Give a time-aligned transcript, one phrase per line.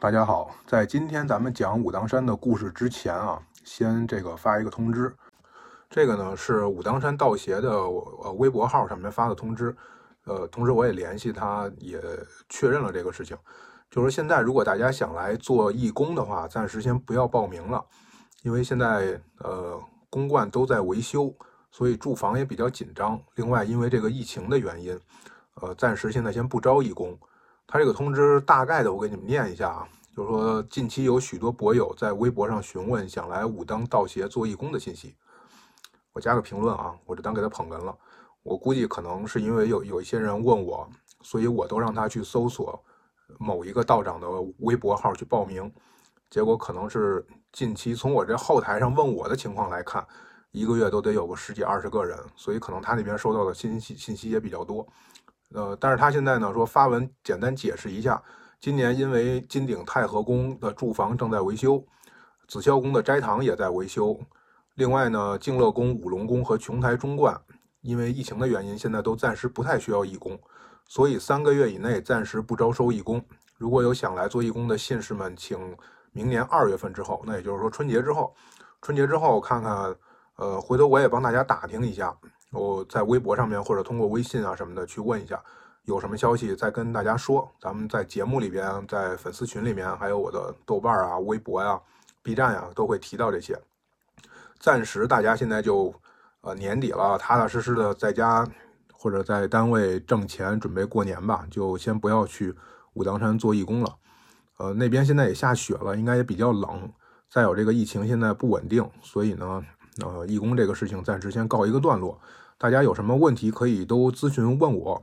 [0.00, 5.12] 大家好，在今天咱们讲武当山的故事之前啊，先这个发一个通知。
[5.90, 9.76] 这个呢是武当山道协的呃微博号上面发的通知，
[10.24, 12.00] 呃，同时我也联系他，也
[12.48, 13.36] 确认了这个事情，
[13.90, 17.84] 就是现在如果大家想来做义工的话，暂时先不要报名了，
[18.44, 21.34] 因为现在呃公馆都在维修，
[21.72, 23.20] 所以住房也比较紧张。
[23.34, 24.96] 另外，因为这个疫情的原因，
[25.54, 27.18] 呃，暂时现在先不招义工。
[27.70, 29.86] 他这个通知大概的，我给你们念一下啊，
[30.16, 35.14] 就是说近期有许多博友在微博上询问想来武当道协做义工的信息，
[36.14, 37.94] 我加个评论啊，我就当给他捧哏了。
[38.42, 40.88] 我估计可能是因为有有一些人问我，
[41.20, 42.82] 所以我都让他去搜索
[43.38, 44.26] 某一个道长的
[44.60, 45.70] 微博号去报名，
[46.30, 50.02] 结果可能是近期从我这后台上问我的情况来看，
[50.52, 54.88] 一个月都得有个十几二十个人，所以可能他那边收到的信息信息也比较多。
[55.54, 58.22] 呃，但是他现在呢说发文简单解释一下，
[58.60, 61.82] 今年因为金顶太和宫的住房正在维修，
[62.46, 64.18] 紫霄宫的斋堂也在维修，
[64.74, 67.34] 另外呢，敬乐宫、五龙宫和琼台中观
[67.80, 70.38] 因为疫情的原因，现在都暂时不太需要义工，
[70.86, 73.24] 所以三个月以内暂时不招收义工。
[73.56, 75.58] 如果有想来做义工的信士们，请
[76.12, 78.34] 明年二月份之后，那也就是说春节之后，
[78.82, 79.94] 春节之后看看，
[80.36, 82.14] 呃，回头我也帮大家打听一下。
[82.50, 85.38] 我在微博上面或者通过微信啊什么的去问一下，
[85.84, 87.50] 有什么消息再跟大家说。
[87.60, 91.78] 咱们在节目里边，在粉丝群里面，还有我的豆瓣啊、微博呀、
[92.22, 93.58] B 站呀，都会提到这些。
[94.58, 95.94] 暂时大家现在就，
[96.40, 98.48] 呃，年底了，踏踏实实的在家
[98.92, 102.54] 或者在单位挣钱，准备过年吧，就先不要去
[102.94, 103.94] 武当山做义工了。
[104.56, 106.90] 呃，那边现在也下雪了，应该也比较冷。
[107.30, 109.62] 再有这个疫情现在不稳定，所以呢。
[110.00, 112.20] 呃，义工这个事情暂时先告一个段落，
[112.56, 115.02] 大家有什么问题可以都咨询问我。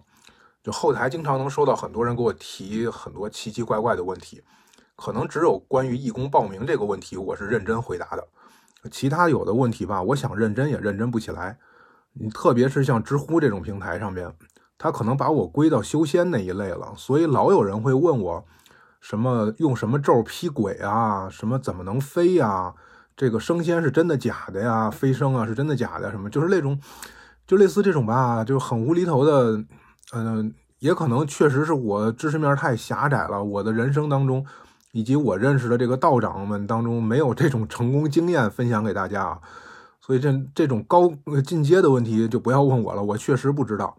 [0.64, 4.42] 就后台经常能收到很多人给我提很多奇奇怪怪的问题，
[4.96, 8.28] 可能只有关于义工报名这个问题我是认真回答的，
[8.90, 11.60] 其他有的问题吧，我想认真也认真不起来。
[12.14, 14.34] 你特别是像知乎这种平台上面，
[14.78, 18.46] 他可能把我归到修仙那一类了，所以老有人会问我
[19.00, 22.74] 什么用什么咒劈鬼啊，什么怎么能飞呀？
[23.16, 24.92] 这个升仙是真的假的呀？
[24.92, 26.12] 飞升啊是真的假的？
[26.12, 26.80] 什么就是那种，
[27.48, 29.64] 就类似这种吧，就很无厘头的。
[30.14, 33.44] 嗯，也可能确实是我知识面太狭窄了。
[33.44, 34.46] 我的人生当中，
[34.92, 39.40] 以及我认识的这个道长们当中，没有这种成功经验分享给大家啊。
[40.02, 41.12] 所以这这种高
[41.44, 43.98] 进阶的问题就不要问我了，我确实不知道。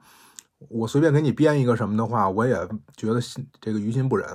[0.68, 2.56] 我随便给你编一个什么的话，我也
[2.96, 4.28] 觉得心这个于心不忍。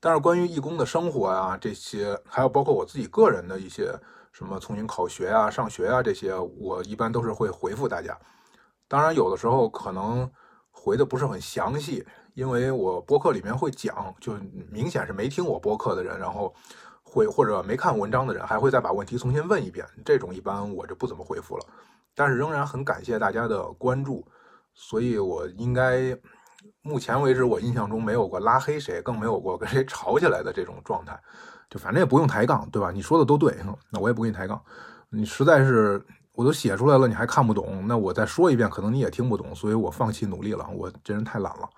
[0.00, 3.92] 但是关于义工的生活啊，这些还有包括我自己个人的一些
[4.30, 8.16] 什么重新考学啊、上学啊这些，我一般都是会回复大家。
[8.86, 10.30] 当然，有的时候可能
[10.70, 14.34] 回的不是很详细，因为我播客里面会讲，就
[14.70, 16.54] 明显是没听我播客的人，然后
[17.02, 19.84] 会或者没看文章的人，还会再把问题重新问一遍。
[20.04, 21.66] 这种一般我就不怎么回复了。
[22.14, 24.24] 但是仍然很感谢大家的关注，
[24.74, 26.16] 所以我应该。
[26.88, 31.20] 目前为止，我印象中没有过拉黑谁，更没有过跟谁吵起来的这种状态。
[31.68, 32.90] 就反正也不用抬杠，对吧？
[32.90, 33.54] 你说的都对，
[33.90, 34.58] 那我也不跟你抬杠。
[35.10, 39.54] 你实在是我都写出来了，你还看不懂，那我再说一遍，可能你也听不懂。
[39.54, 41.68] 所以我放弃努力了，我这人太懒了。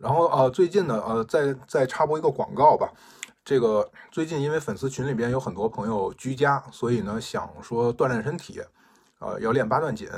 [0.00, 2.90] 然后呃，最近呢，呃，再再插播一个广告吧。
[3.44, 8.60] 这个最近因为粉丝群里边有很多朋友居家，所以呢想说锻炼身体，
[9.18, 10.08] 呃，要练八段锦。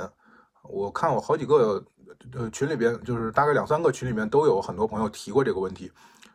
[0.70, 1.84] 我看我好几个。
[2.32, 5.90] 呃，群里边就是大概两三个群里面都有很多朋友提过这个问题，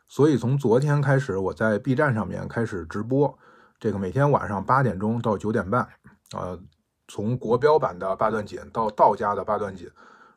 [0.08, 3.38] 所以从昨天开始，我在 B 站上面开始直播，
[3.78, 5.88] 这个每天晚上八点钟到九点半，
[6.34, 6.60] 呃，
[7.08, 9.88] 从国标版的八段锦到道家的八段锦，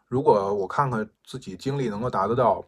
[0.07, 2.63] 如果我看看自己精力能够达得到，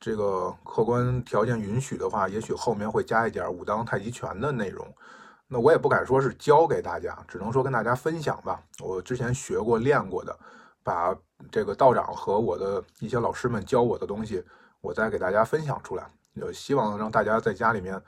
[0.00, 4.84] 这个客观条件允许的话，也许后面会加一点武当太极拳的内容，
[5.46, 10.36] 那我也不敢说是教给大家，只能说跟大家分享吧，我之前学过练过的。
[10.84, 11.16] 把
[11.50, 14.44] 这个道长和我的一些老师们教我的东西，
[14.80, 18.00] 我再给大家分享出来，就希望让大家在家里面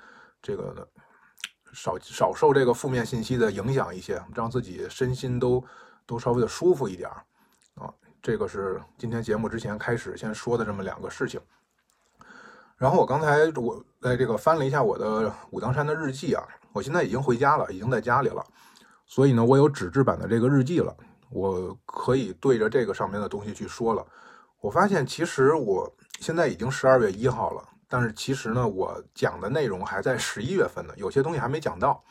[0.42, 0.86] 这个
[1.72, 5.64] 少少受这个负面信息的影响一些，让自己身心都
[6.04, 7.08] 都稍微的舒服一点
[7.74, 7.92] 啊。
[8.22, 11.40] 这个是今天节目之前开始先说的这么两个事情。
[12.76, 18.44] 然后我刚才我在这个翻了一下我的武当山的日记啊，我现在已经回家了，已经在家里了，
[19.06, 20.94] 所以呢，我有纸质版的这个日记了。
[21.30, 24.04] 我可以对着这个上面的东西去说了。
[24.60, 25.90] 我发现其实我
[26.20, 32.02] 现在已经十二月一号了，但是其实呢，我讲的内容还在十一月份呢，有些东西还没讲到，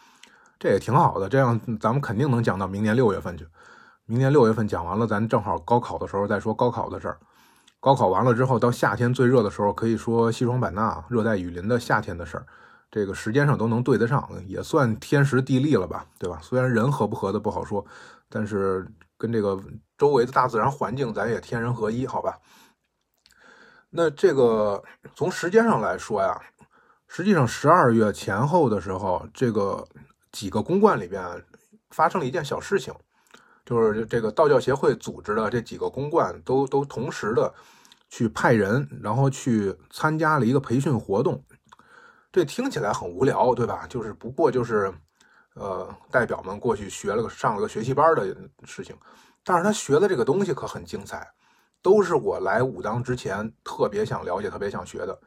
[0.60, 1.28] 这也挺好的。
[1.28, 3.48] 这样咱们肯定能讲到明年六月份去。
[4.06, 7.18] 明年六月份讲完了，咱正好高考的时候再说高考的事儿。
[7.80, 12.46] 高考完了之后，到夏天最热的时候，可以说西双版纳热带雨林的夏天的事儿，
[12.92, 16.40] 这个时间上都能对得上，也算天时地利了吧，对吧？
[16.42, 17.84] 虽然人合不合的不好说，
[18.36, 18.86] 但是
[19.18, 19.58] 跟这个
[19.98, 22.38] 周围的大自然环境，咱也天人合一，好吧？
[23.90, 24.84] 那这个
[25.16, 26.38] 从时间上来说呀，
[27.08, 29.88] 实际上十二月前后的时候，这个
[30.34, 31.24] 几个公馆里边
[31.92, 32.94] 发生了一件小事情，
[33.66, 37.54] 就是这个道教协会组织的这几个公馆都都同时的
[38.10, 41.42] 去派人，然后去参加了一个培训活动。
[42.34, 43.88] 这听起来很无聊，对吧？
[43.88, 44.94] 就是不过就是
[45.56, 48.96] 呃，代表们过去学了个上了个学习班的事情，
[49.44, 51.28] 但是他学的这个东西可很精彩。
[51.82, 55.20] 都是我来武当之前特别想了解、特别想学的，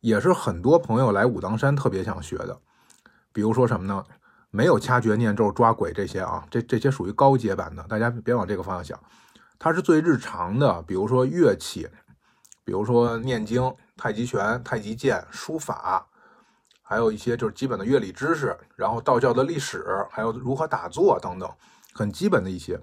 [0.00, 2.60] 也是很多朋友来武当山特别想学的。
[3.32, 4.04] 比如说什么呢？
[4.50, 9.00] 没有掐诀、念咒、抓鬼这些啊，这这些属于高阶版的，大家别往这个方向想。
[9.56, 11.88] 它是最日常的，比如说乐器，
[12.64, 16.04] 比如说念经、太极拳、太极剑、书法，
[16.90, 21.48] 还有一些就是基本的乐理知识，然后道教的历史，还有如何打坐等等，
[21.94, 22.80] 很基本的一些。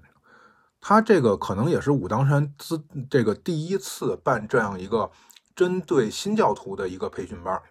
[0.79, 5.11] 他这个可能也是武当山自这个第一次办这样一个
[5.53, 7.61] 针对新教徒的一个培训班。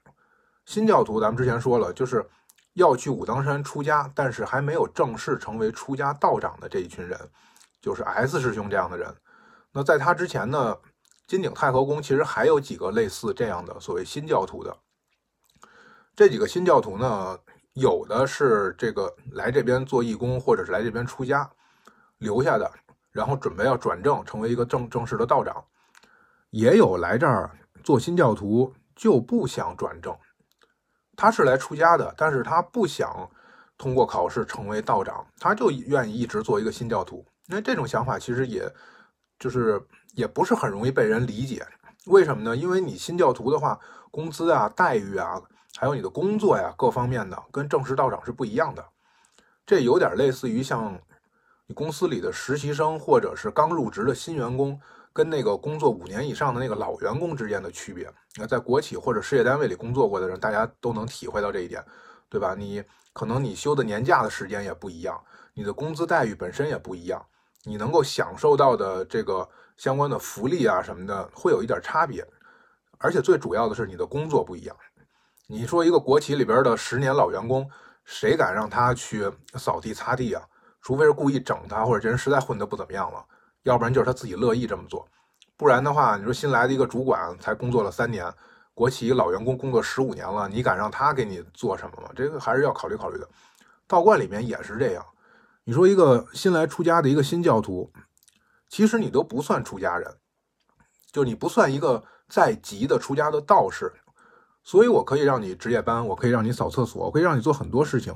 [0.66, 2.22] 新教徒咱们之前说了，就是
[2.74, 7.18] 要去武当山出家，但是还没有正式成为出家道长的这一群人，
[7.80, 9.10] 就是 S 师兄这样的人。
[9.72, 10.76] 那在他之前呢，
[11.26, 14.76] 金顶太和宫其实还有几个类似这样的所谓新教徒的。
[16.16, 17.38] 这几个新教徒呢，
[17.74, 21.48] 有的是这个来这边做义工，或者是来这边出家
[22.18, 22.68] 留下的。
[23.12, 25.64] 然后准备要转正，成为一个正正式的道长，
[26.50, 27.50] 也有来这儿
[27.82, 30.14] 做新教徒就不想转正，
[31.16, 33.26] 他是来出家的，但是他不想
[33.78, 37.24] 通过考试成为道长，他就愿意一直做一个新教徒。
[37.46, 38.70] 那这种想法其实也
[39.38, 39.82] 就是
[40.12, 41.66] 也不是很容易被人理解，
[42.08, 42.54] 为什么呢？
[42.54, 43.80] 因为你新教徒的话，
[44.10, 45.40] 工资啊、待遇啊，
[45.78, 48.84] 还有你的工作呀各方面的，跟正式道长是不一样的，
[49.64, 50.98] 这有点类似于像。
[51.68, 54.80] 你公司里的实习生，或者是刚入职的新员工，
[55.12, 61.84] 跟那个工作五年以上的那个老员工之间的区别，那在国企或者事业单位里工作过的人，大家都能体会到这一点，
[62.28, 62.54] 对吧？
[62.56, 65.20] 你可能你休的年假的时间也不一样，
[65.54, 67.20] 你的工资待遇本身也不一样，
[67.64, 72.24] 你能够享受到的这个相关的福利啊什么的，会有一点差别。
[72.98, 74.76] 而且最主要的是你的工作不一样。
[75.48, 77.70] 你说一个国企里边的十年老员工，
[78.04, 80.42] 谁敢让他去扫地擦地啊？
[80.80, 83.24] 除非是故意整他，或者这人实在混得不怎么样了，
[83.62, 85.06] 要不然就是他自己乐意这么做。
[85.56, 88.28] 不然的话，你说新来的一个主管才工作了三年，
[88.74, 92.10] 国企老员工工作十五年了，你敢让他给你做什么吗？
[92.16, 93.28] 这个还是要考虑考虑的。
[93.86, 95.06] 道观里面也是这样。
[95.62, 97.92] 你说一个新来出家的一个新教徒，
[98.68, 100.16] 其实你都不算出家人，
[101.12, 103.92] 就你不算一个在籍的出家的道士，
[104.66, 108.12] 所以我可以让你值夜班，我可以让你扫厕所，我可以让你做很多事情。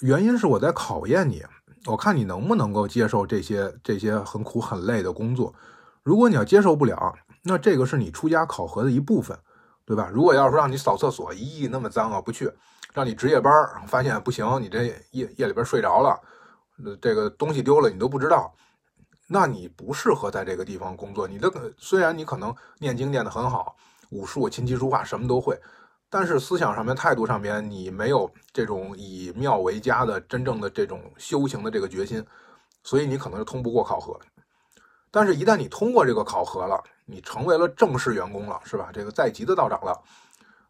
[0.00, 1.44] 原因是我在考验你。
[1.84, 5.54] 我看你能不能够接受这些这些很苦很累的工作。
[6.02, 9.38] 如果你要接受不了，那这个是你出家考核的一部分，
[9.84, 10.10] 对吧？
[10.12, 12.48] 如果要是让你扫厕所，咦，那么脏啊，不去；
[12.92, 13.52] 让你值夜班，
[13.86, 16.20] 发现不行，你这夜夜里边睡着了，
[17.00, 18.52] 这个东西丢了你都不知道，
[19.28, 21.28] 那你不适合在这个地方工作。
[21.28, 21.48] 你的
[21.78, 23.76] 虽然你可能念经念得很好，
[24.10, 25.56] 武术、琴棋书画什么都会。
[26.08, 32.24] 但是思想上面、态度上面，你没有这种以庙为家的真正的这种修行的这个决心，
[32.84, 34.16] 所以你可能是通不过考核。
[35.10, 38.90] 但是，一旦你通过这个考核了，你成为了正式员工了，是吧？
[38.92, 40.00] 这个在籍的道长了，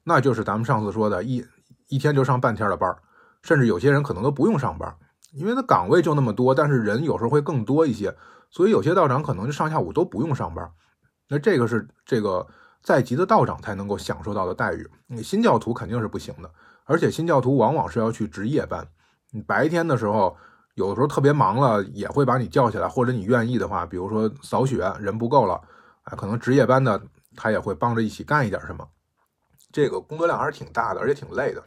[0.03, 1.45] 那就是咱们上次说的一
[1.89, 2.97] 一天就上半天的班
[3.43, 4.97] 甚至有些人可能都不用上班，
[5.33, 8.17] 因为他岗位就那么多，但是人有时候会更多一些，
[8.51, 10.73] 所以有些道长可能就上下午都不用上班。
[11.29, 12.47] 那这个是这个。
[12.87, 16.49] 在籍的道长才能够享受到的待遇，你新教徒肯定是不行的。
[16.85, 18.87] 而且新教徒往往是要去值夜班，
[19.33, 20.37] 你白天的时候
[20.77, 25.55] 有的时候特别忙了，也会把你叫起来，或者你愿意的话，比如说扫雪人不够了，
[26.05, 27.03] 啊，可能值夜班的
[27.35, 28.87] 他也会帮着一起干一点什么。
[29.73, 31.61] 这个工作量还是挺大的，而且挺累的。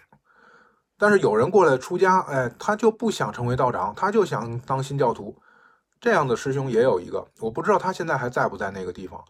[0.98, 5.38] 但是有人过来出家，哎，他就不想成为道长，他就想当新教徒。
[6.00, 9.22] 这样的师兄也有一个，我不知道他现在还在不在那个地方。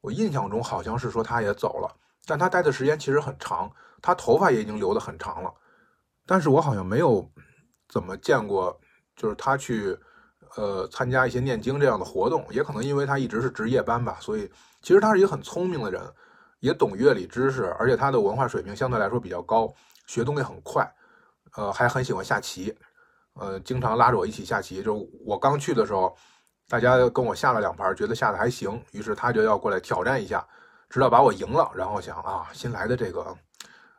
[0.00, 1.92] 我印象中好像是说他也走了，
[2.24, 5.52] 但他待的时间其实很长，他头发也已经留得很长了。
[6.24, 7.28] 但是我好像没有
[7.88, 8.78] 怎么见过，
[9.16, 9.98] 就是他去
[10.56, 14.18] 呃参加一些念经这样的活动，也可能因为他一直是值夜班吧。
[14.20, 14.48] 所以
[14.82, 16.00] 其实他是一个很聪明的人，
[16.60, 19.72] 也懂乐理知识，而且他的文化水平相对来说比较高，
[20.06, 20.88] 学东西很快，
[21.56, 22.76] 呃，还很喜欢下棋，
[23.34, 24.82] 呃，经常拉着我一起下棋。
[24.82, 26.16] 就我刚去的时候。
[26.68, 30.46] 大家跟我下了两盘，觉得下的还行，于是他就要过来挑战一下。
[30.90, 33.20] 直到把我赢了，然后想啊，新来的这个，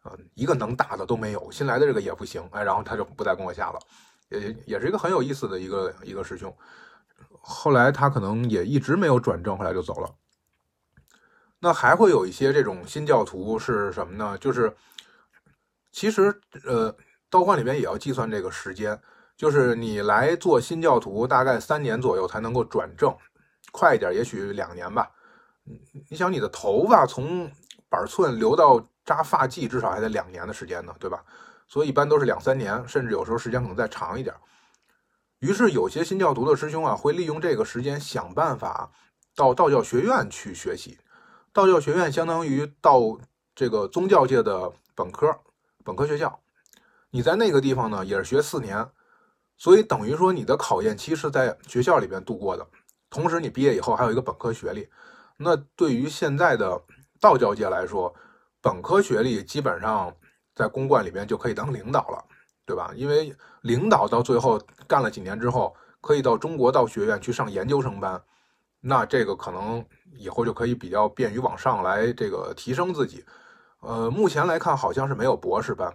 [0.03, 3.79] 呃，一个能打的都没有，新来的这个也不行，哎，然后他就不再跟我下了，
[4.29, 6.51] 也也是一个很有意思的一个一个师兄。
[7.31, 10.09] 后来他可能也一直没有转正，后来就走了。
[11.59, 14.35] 那还会有一些这种新教徒是什么呢？
[14.39, 14.75] 就是
[15.91, 16.95] 其实呃，
[17.29, 18.99] 道观里边也要计算这个时间，
[19.39, 23.15] 就是你来做新教徒，大概三年左右才能够转正，
[23.71, 25.09] 快一点也许两年吧。
[26.09, 27.49] 你想你的头发从
[27.87, 31.23] 板寸留到扎发髻，至少还得两年的时间呢，对吧？
[31.69, 34.35] 所以一般都是两三年，甚至有时候时间可能再长一点。
[35.39, 38.91] 于是有些新教徒的师兄啊，会利用这个时间想办法
[39.37, 40.97] 到道教学院去学习。
[41.53, 42.99] 道教学院相当于到
[43.55, 45.33] 这个宗教界的本科
[45.85, 46.41] 本科学校，
[47.09, 48.85] 你在那个地方呢也是学四年，
[49.59, 52.65] 所以等于说你的考验期是在学校里边度过的，
[53.11, 54.89] 同时你毕业以后还有一个本科学历。
[55.37, 56.81] 那对于现在的
[57.19, 58.11] 道教界来说，
[58.61, 60.11] 本科学历基本上
[60.55, 62.25] 在公观里边就可以当领导了，
[62.65, 62.91] 对吧？
[62.95, 68.21] 因为领导到最后干了几年之后，可以到中国道学院去上研究生班。
[68.81, 73.25] 那这个可能以后就可以比较便于往上来这个提升自己，
[73.81, 75.93] 呃，目前来看好像是没有博士班，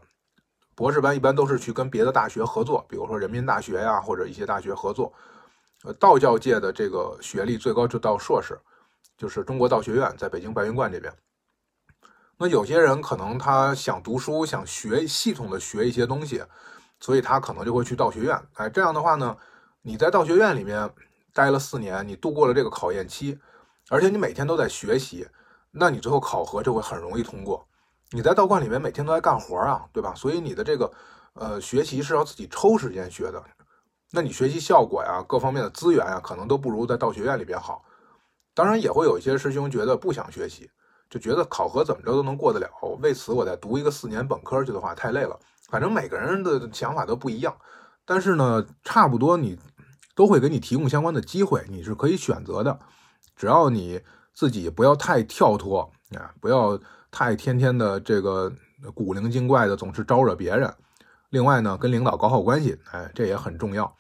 [0.75, 5.13] 博士班一般都是去跟别的大学合作，比如说人民大学呀或者一些大学合作。
[5.85, 8.59] 呃，道教界的这个学历最高就到硕士，
[9.17, 11.13] 就是中国道学院在北京白云观这边。
[12.39, 16.43] 那有些人可能他想读书，想学系统的学一些东西，
[17.01, 18.41] 所以他可能就会去道学院。
[18.55, 19.37] 哎，这样的话呢，
[19.83, 20.91] 你在道学院里面。
[21.37, 23.37] 待了四年，你度过了这个考验期，
[23.91, 25.27] 而且你每天都在学习，
[25.73, 27.67] 那你最后考核就会很容易通过。
[28.11, 30.15] 你在道观里面每天都在干活啊，对吧？
[30.15, 30.93] 所以你的这个
[31.35, 33.43] 呃学习是要自己抽时间学的，
[34.13, 37.85] 那你学习效果呀，各方面的资源呀，可能都不如在道学院里边好。
[38.55, 40.71] 当然也会有一些师兄觉得不想学习，
[41.11, 42.69] 就觉得考核怎么着都能过得了，
[43.01, 45.39] 为此我再读一个四年本科去的话太累了。
[45.69, 47.57] 反正每个人的想法都不一样，
[48.05, 49.59] 但是呢，差不多你。
[50.17, 52.79] 都会给你提供相关的机会，你是可以选择的，
[53.35, 54.01] 只要你
[54.33, 56.79] 自己不要太跳脱啊，不要
[57.15, 58.53] 太天天的这个
[58.93, 60.69] 古灵精怪的，总是招惹别人。
[61.31, 63.95] 另外呢，跟领导搞好关系，哎，这也很重要。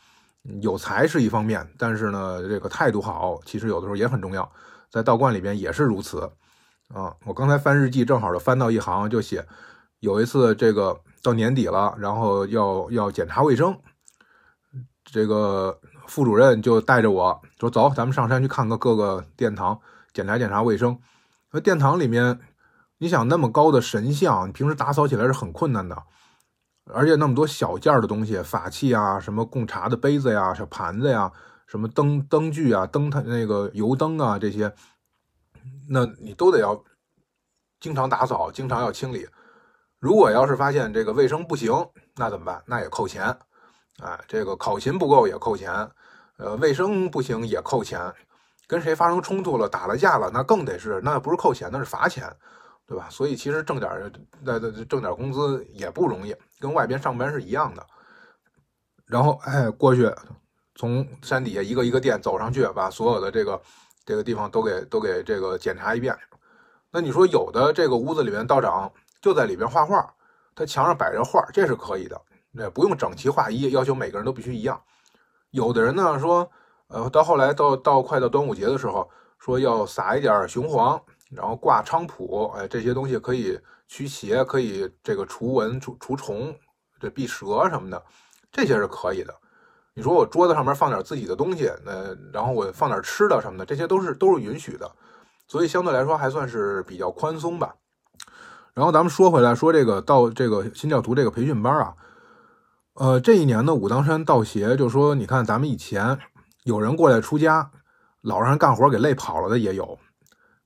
[0.60, 4.50] 有才是一方面，但是呢，这个态度好，其实有的时候也很重要。
[4.90, 6.28] 在道观里边也是如此
[6.88, 7.14] 啊。
[7.24, 9.46] 我刚才翻日记，正好就翻到一行，就写
[10.00, 13.78] 有一次这个到年底了，然后要要检查卫生，
[15.04, 15.78] 这个。
[16.06, 19.80] 副主任就带着我说：“走，咱们上山去看个各个殿堂，
[20.12, 20.98] 检查检查卫生。
[21.50, 22.38] 那殿堂里面，
[23.04, 26.02] 你想那么高的神像，你平时打扫起来是很困难的，
[26.90, 31.30] 而且那么多小件的东西，法器啊，什么供茶的杯子呀、小盘子呀，
[31.66, 34.72] 什么灯灯具啊、灯它那个油灯啊这些，
[35.90, 36.82] 那你都得要
[37.78, 39.28] 经常打扫，经常要清理。
[39.98, 41.70] 如果要是发现这个卫生不行，
[42.16, 42.62] 那怎么办？
[42.64, 43.36] 那也扣钱。”
[44.02, 45.70] 哎，这个考勤不够也扣钱，
[46.38, 48.00] 呃，卫生不行也扣钱，
[48.66, 52.34] 跟谁发生冲突了、打了架了，那更得是，那不是扣钱，那是罚钱，
[52.86, 53.08] 对吧？
[53.10, 54.12] 所以其实挣点
[54.42, 57.86] 那挣点工资也不容易，跟外边上班是一样的。
[59.06, 60.10] 然后哎，过去
[60.74, 63.60] 从山底下一个一个店走上去，把所有的这个
[64.04, 66.16] 这个地方都给都给这个检查一遍。
[66.90, 70.12] 那你说有的这个屋子里面道长就在里边画画，
[70.54, 72.20] 他墙上摆着画，这是可以的。
[72.52, 74.80] 那不用整齐划一，要求每个人都必须一样。
[75.50, 76.48] 有的人呢说，
[76.88, 81.00] 呃，到后来到到快到端午节的时候，说要撒一点雄黄，
[81.34, 86.54] 然后挂菖蒲，哎，这些东西可以驱邪，可以这个除蚊除除虫，
[87.00, 88.02] 这避蛇什么的，
[88.52, 89.34] 这些是可以的。
[89.94, 94.90] 你说我桌子上面放点自己的东西，那然后我放点吃的什么的，这些都是都是允许的。
[95.46, 97.74] 所以相对来说还算是比较宽松吧。
[98.72, 101.94] 然后咱们说回来，说这个到这个新教徒这个培训班啊。
[102.94, 106.18] 呃，这一年呢，武当山道协就说：“你看，咱们以前
[106.62, 107.70] 有人过来出家，
[108.22, 109.98] 老让人干活给累跑了的也有，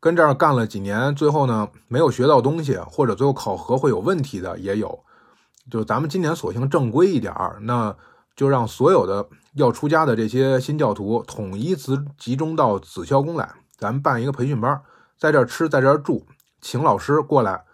[0.01, 5.05] 跟这儿干了几年，最后呢没有学到东西，或者最后考核会有问题的也有。
[5.71, 7.95] 就咱们今年索性正规一点儿，那
[8.37, 14.81] 就让所有的要出家的这些新教徒统一集集中到紫霄宫来，咱们办一个培训班，
[15.19, 16.25] 在这儿吃，在这儿住，
[16.61, 17.65] 请老师过来，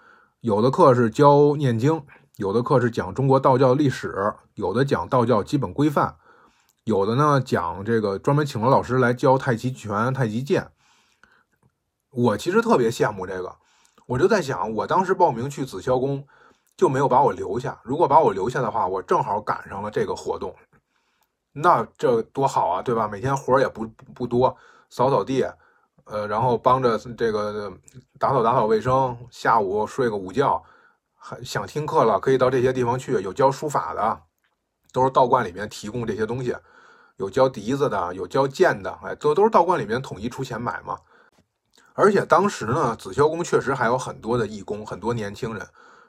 [0.41, 2.03] 有的课是教念经。”
[2.37, 4.13] 有的课是讲中国道教历史，
[4.55, 6.17] 有的讲道教基本规范，
[6.83, 10.67] 有的呢讲这个专门请了老师来教太极拳、太极剑。
[12.15, 13.57] 我其实特别羡慕这个，
[14.07, 16.25] 我就在想，我当时报名去紫霄宫
[16.77, 17.81] 就没有把我留下。
[17.83, 20.55] 如果把我留下的话，我正好赶上了这个活动，
[21.53, 23.09] 那这多好啊，对吧？
[23.09, 24.57] 每天活儿也不不多，
[24.91, 25.45] 扫扫地，
[26.05, 27.73] 呃，然后帮着这个
[28.19, 30.63] 打扫打扫卫生，下午睡个午觉，
[31.17, 34.21] 还想听课了可以到这些地方去，有教书法的，
[34.93, 36.55] 都是道观里面提供这些东西，
[37.17, 40.97] 有教笛子的，有教剑的，哎，都都是道观里面统一出钱买嘛。
[41.95, 45.67] 而且当时呢，紫霄宫确实还有很多的义工，很多年轻人，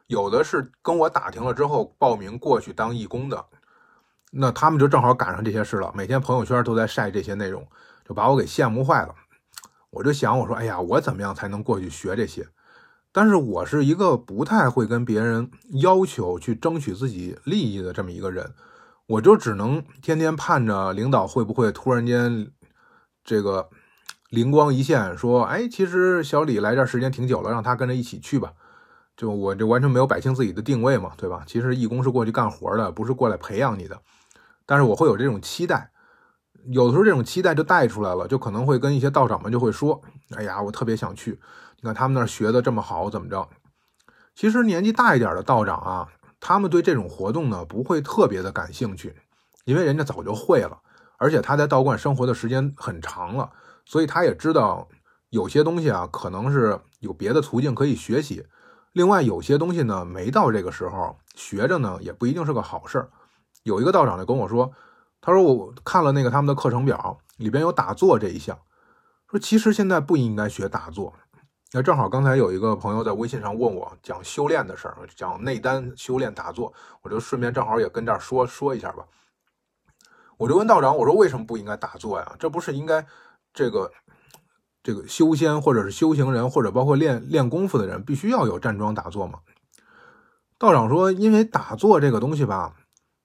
[0.08, 3.46] 有的是跟我打听了之后报名过去当义工的，
[4.32, 7.65] 那他们就正好赶上这些事了，每天朋友圈都在晒这些内容，
[8.04, 9.13] 就把我给羡慕坏了。
[9.92, 12.48] 我就想，我说，哎呀，我怎么样才能过去学这些？
[13.12, 15.50] 但是我是一个不太会跟别人
[15.82, 18.54] 要求去争取自己利益的这么一个人，
[19.06, 22.51] 我就只能天天盼着领导会不会突然间
[23.24, 23.70] 这个
[24.36, 28.51] 灵光一现，说，哎，其实小李来这儿时间挺久了，让他跟着一起去吧。
[29.15, 31.44] 就我就完全没有摆清自己的定位嘛，对吧？
[31.48, 33.98] 其实义工是过去干活的，不是过来培养你的。
[34.65, 35.89] 但是我会有这种期待。
[36.72, 40.01] 有的时候这种期待就带出来了，就可能会跟一些道长们就会说
[40.36, 41.39] ：“哎呀，我特别想去，
[41.80, 43.48] 你看他们那儿学的这么好，怎么着？”
[44.36, 46.10] 其实年纪大一点的道长啊，
[46.42, 49.15] 他们对这种活动呢不会特别的感兴趣，
[49.63, 50.77] 因为人家早就会了，
[51.18, 53.50] 而且他在道观生活的时间很长了，
[53.86, 54.88] 所以他也知道
[55.30, 58.46] 有些东西啊可能是有别的途径可以学习。
[58.92, 63.10] 另外有些东西呢没到这个时候学着呢也不一定是个好事儿。
[63.63, 64.72] 有一个道长就跟我说。
[65.22, 68.56] 他说：“我看了那个他们的课程表，里边有打坐这一项。
[69.27, 71.12] 说其实现在不应该学打坐。
[71.72, 79.04] 那正好刚才有一个朋友在微信上问我讲修炼的事儿，讲内丹修炼打坐，我就顺便正好也跟这儿说说一下吧。
[80.38, 82.36] 我就问道长，我说为什么不应该打坐呀？
[82.38, 83.04] 这不是应该
[83.56, 83.92] 这个
[84.84, 89.40] 这个修仙或者是修行人，或者包括练练功夫的人，必须要有站桩打坐吗？
[90.60, 92.76] 道长说，因为打坐这个东西吧。”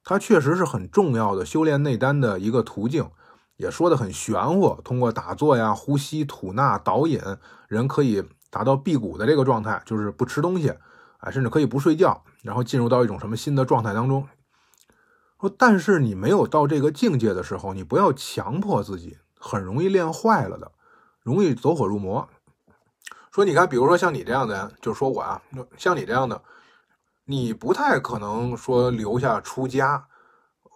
[0.02, 3.10] 它确实是很重要的修炼内丹的一个途径，
[3.58, 4.80] 也说的很玄乎。
[4.82, 7.20] 通过打坐呀、呼吸、吐纳、导引，
[7.68, 10.70] 人可以达到辟谷的这个状态，就是不吃东西，
[11.18, 14.26] 啊，甚至可以不睡觉，然后进入到一种什么新的状态当中。
[15.38, 20.70] 说，但是你没有到这个境界的时候，你不要强迫自己，很容易练坏了的，
[21.22, 22.28] 容易走火入魔。
[23.32, 25.42] 说，你看，比如说像你这样的，就说我啊，
[25.76, 26.40] 像你这样的。
[27.24, 30.04] 你不太可能说留下出家，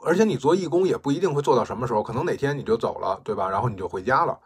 [0.05, 3.50] 而且你做义工也不一定会做到什么时候，可能哪天你就走了，对吧？
[3.50, 4.38] 然后你就回家了。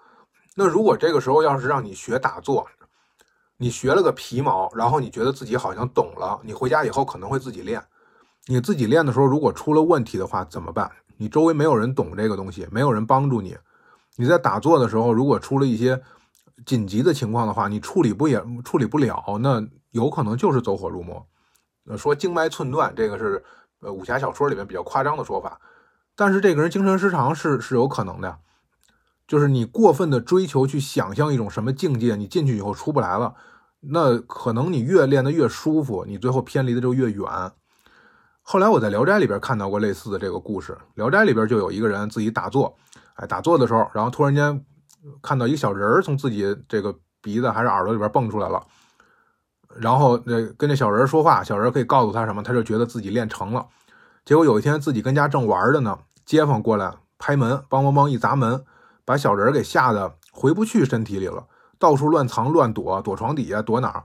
[0.55, 2.67] 那如果这个时候要是让你学打坐，
[3.59, 7.83] 你学了个皮毛，然后你觉得自己好像懂了，你回家以后可能会自己练。
[8.47, 10.91] 你自己练的时候，如果出了问题的话怎么办？
[11.19, 13.55] 你周围没有人懂这个东西，没有人帮助你。
[14.21, 16.03] 你在打坐的时候，如果出了一些
[16.67, 21.25] 紧急的情况的话，你处理不也处理不了，那有可能就是走火入魔。
[21.97, 23.45] 说经脉寸断，这个是
[23.81, 25.61] 呃武侠小说里面比较夸张的说法，
[26.17, 28.39] 但是这个人精神失常是是有可能的，
[29.29, 33.37] 就是你过分的追求去想象一种什么境界，你进去以后出不来了，
[33.81, 37.25] 那可能你越练得越舒服，你最后偏离的就越远。
[38.51, 42.75] 后来我在《聊斋》里边看到过类似的这个故事，《聊斋》里边就有一个人自己打坐，
[43.17, 44.65] 哎，打坐的时候，然后突然间
[45.21, 48.67] 看到一个小人从自己这个鼻子还是耳朵里边蹦出来了。
[49.77, 53.67] 然后那跟这小人说话，小人可以告诉他什么，他就觉得自己练成了。
[54.25, 58.65] 结果有一天自己跟家正玩着呢，街坊过来拍门，梆梆梆一砸门，
[59.05, 61.47] 把小人给吓得回不去身体里了，
[61.79, 64.05] 到处乱藏乱躲，躲床底下，躲哪儿？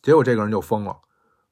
[0.00, 0.96] 结果这个人就疯了。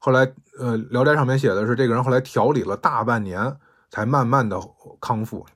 [0.04, 3.56] 后来，呃，《聊斋》上面写的是，这个人后来调理了大半年，
[3.88, 4.60] 才慢慢的
[5.00, 5.46] 康复。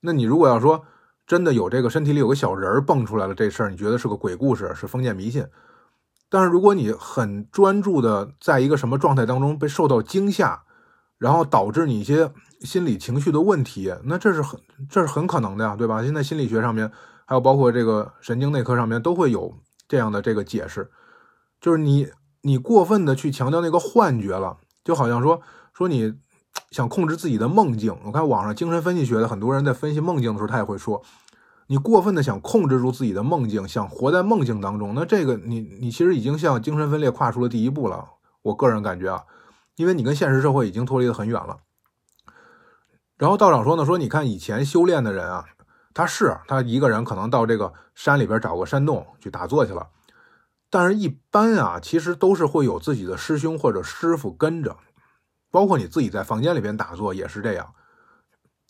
[0.00, 0.84] 那你如果要说
[1.28, 5.46] 真的有这个身体里有个小人蹦出来了这事儿，你觉得是个鬼故事，是封建迷信？
[6.28, 10.64] 但是如果你很专注的在一个什么状态当中被受到惊吓，
[11.18, 14.58] 然后导致你一些心理情绪的问题，那这是很
[14.90, 16.02] 这是很可能的呀，对吧？
[16.02, 16.90] 现在心理学上面
[17.26, 19.54] 还有包括这个神经内科上面都会有
[19.86, 20.90] 这样的这个解释，
[21.60, 22.08] 就是你
[22.44, 25.40] 你过分的去强调那个幻觉了，就好像说
[25.72, 26.14] 说你
[26.70, 27.96] 想控制自己的梦境。
[28.04, 31.02] 我看网上精神分析学的很多人在分析梦境的时候，他也会说。
[31.66, 38.06] 你过分的想控制住自己的梦境，想活在梦境当中，那这个你你其实已经向精神分裂跨出了第一步了。
[38.42, 39.24] 我个人感觉啊，
[39.76, 41.60] 因为你跟现实社会已经脱离的很远了。
[43.16, 45.46] 然后道长说呢，说你看以前修炼的人啊，
[45.94, 49.88] 他是他一个人可能到这个山里边找个山洞去打坐去了，
[50.74, 54.76] 但是一般啊，其实都是会有自己的师兄或者师傅跟着，
[55.48, 57.72] 包括你自己在房间里边打坐也是这样。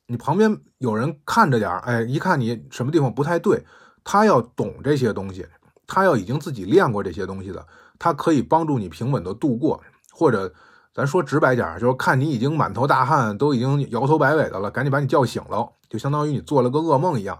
[0.08, 3.64] 你旁边有人看着点儿，哎，一看你什么地方不太对，
[4.04, 5.46] 他要懂这些东西，
[5.86, 7.66] 他要已经自己练过这些东西的，
[7.98, 9.82] 他可以帮助你平稳的度过。
[10.12, 10.52] 或者
[10.92, 17.38] 咱说直白点就是看你已经满头大汗，都已经摇头摆尾的了，赶紧把你叫醒了，就相当于你做了个噩梦一样，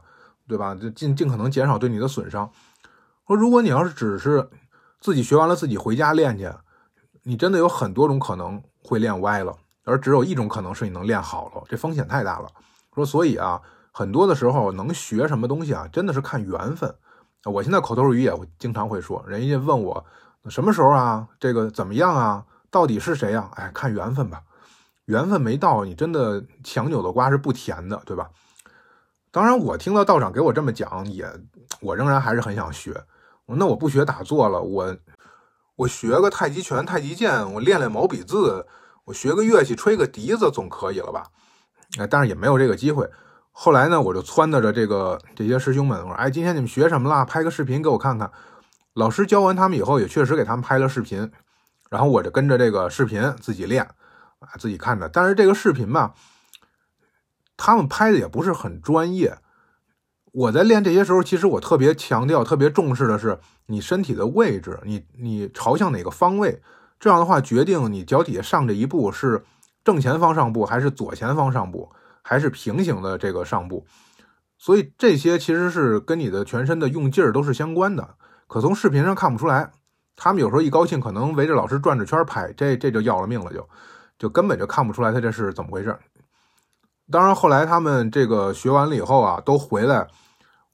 [0.49, 0.75] 对吧？
[0.75, 2.51] 就尽尽可能减少对你的损伤。
[3.27, 4.49] 说如果你要是只是
[5.01, 6.51] 自己学完了自己回家练去，
[7.23, 12.49] 你真的有很多种可能会练歪了，而只有一种可能是你能练好了，这风险太大了。
[12.95, 13.61] 说所以啊，
[13.93, 16.95] 很多的时候能学什么东西啊，真的是看缘分。
[17.45, 20.05] 我现在口头语也经常会说，人家问我
[20.49, 23.51] 什么时候啊，这个怎么样啊，到底是谁呀？
[23.55, 24.43] 哎，看缘分吧，
[25.07, 28.31] 缘分没到，你真的强扭的瓜是不甜的，对吧？
[29.31, 31.27] 当然，我听到道长给我这么讲，也
[31.81, 33.03] 我仍然还是很想学。
[33.47, 34.97] 那我不学打坐了，我
[35.77, 38.67] 我学个太极拳、太极剑，我练练毛笔字，
[39.05, 41.27] 我学个乐器，吹个笛子总可以了吧？
[41.99, 43.09] 哎，但是也没有这个机会。
[43.53, 47.25] 后来呢，我就撺掇着这个这些师兄们，我说：“哎，今天你们学什么了？
[47.25, 48.33] 拍个视频给我看看。”
[48.95, 51.31] 老师教完他们以后，也确实给他们拍了视频，
[51.91, 53.85] 然后我就跟着这个视频自己练，
[54.41, 55.09] 啊，自己看着。
[55.09, 56.15] 但是这个视频吧，
[57.57, 59.39] 他们拍的也不是很专业。
[60.35, 66.61] 我在练这些时候，其实我特别强调、特别重视的是你身体的位置，你你朝向哪个方位，
[67.01, 69.45] 这样的话决定你脚底下上这一步是
[69.83, 71.91] 正前方上步还是左前方上步。
[72.27, 73.85] 还是平行的这个上步，
[74.57, 78.15] 所以这些其实是跟你的全身的用劲儿都是相关的。
[78.47, 79.73] 可从视频上看不出来，
[80.17, 83.69] 他们有时候一高兴，可能围着老师转着圈拍，这这就要了命了，就
[84.19, 85.99] 就根本就看不出来他这是怎么回事。
[87.11, 90.09] 当然后来他们这个学完了以后啊，都回来，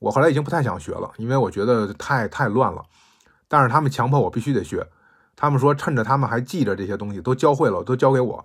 [0.00, 2.84] 我后来已经不太想学了，因为我觉得太太乱了。
[3.46, 4.84] 但是他们强迫我必须得学，
[5.36, 8.44] 他们说趁着他们还记着这些东西，都教会了，都教给我，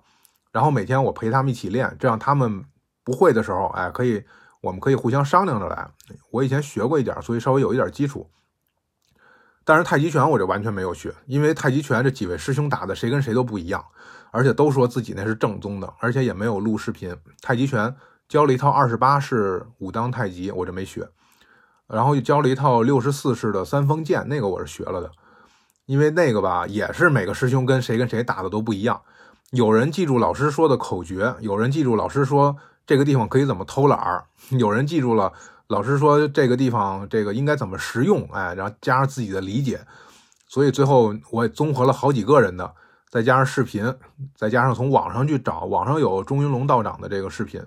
[0.52, 2.64] 然后每天我陪他们一起练，这样他们。
[3.06, 4.24] 不会的时候，哎，可以，
[4.62, 5.88] 我们可以互相商量着来。
[6.32, 8.28] 我以前学过一点，所以稍微有一点基础。
[9.64, 13.86] 但是太极拳我就完全没有学，因为太极拳这几位师兄打的谁跟谁都不一样，
[14.32, 17.16] 而且都说自己那是正宗的，而且也没有录视频。
[17.44, 17.96] 太极拳
[18.28, 21.08] 教了一套二十八式武当太极，我就没学，
[21.88, 25.12] 然后又教了一套六十四式的三锋剑，那个我是学了的，
[25.86, 29.02] 因为那个吧也是每个师兄跟谁跟谁打的都不一样，
[29.52, 32.56] 有人记住老师说的口诀，有人记住老师说。
[32.88, 34.24] 这个地方可以怎么偷懒儿？
[34.52, 35.34] 有人记住了，
[35.70, 38.30] 老师说这个地方这个应该怎么实用？
[38.32, 39.84] 哎，然后加上自己的理解，
[40.48, 42.76] 所以最后我也综合了好几个人的，
[43.10, 43.92] 再加上视频，
[44.36, 47.60] 再加上从网上去找，网上有钟云龙道长的这个视频，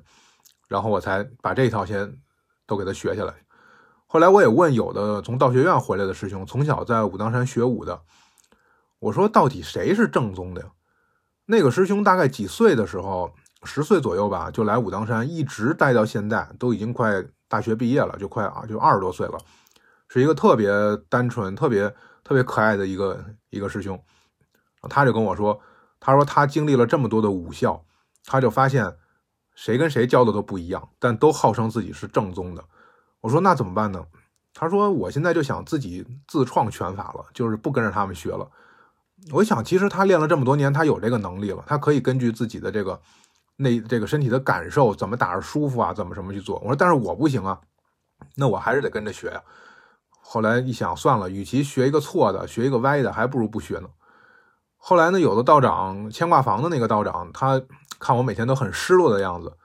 [0.69, 2.17] 然后我才把这一套先
[2.65, 3.35] 都给他学下来。
[4.09, 8.01] 后来我也问有的从道学院回来的师兄，从小在武当山学武的，
[8.99, 10.69] 我说到底谁是正宗的呀？
[11.47, 13.33] 那个师兄大概几岁的时候？
[13.65, 19.39] 十岁左右吧，就来武当山，一直待到现在，都已经快大学毕业了，就快啊，就二十多岁了，
[20.07, 20.71] 是一个特别
[21.09, 21.93] 单纯、特别
[22.23, 24.01] 特别可爱的一个一个师兄。
[24.83, 25.61] 他就跟我说，
[25.99, 27.85] 他说他经历了这么多的武校，
[28.25, 28.97] 他就发现
[29.57, 32.65] 谁跟谁教的都不一样，但都号称自己是正宗的。
[33.21, 34.05] 我说那怎么办呢？
[34.55, 38.49] 他说我现在就想自己自创拳法了，就是不跟着他们学了。
[39.33, 43.01] 我想，其实他练了这么多年，他有这个能力了，他可以根据自己的这个。
[43.61, 45.93] 那这个身体的感受怎么打着舒服啊？
[45.93, 46.61] 怎么什么去做？
[46.61, 47.61] 我说，但是我不行啊，
[48.37, 49.43] 那我还是得跟着学呀。
[50.23, 53.89] 后来一想，算了，与其学一个错的，学一个歪的，还不如不学呢。
[54.77, 57.61] 后来呢，有的道长牵挂房的那个道长，他
[57.99, 59.57] 看我每天都很失落的样子，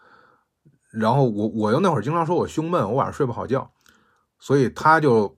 [0.93, 3.69] 然后我我又那会儿经常说我胸闷，我晚上睡不好觉，
[4.39, 5.35] 所以他就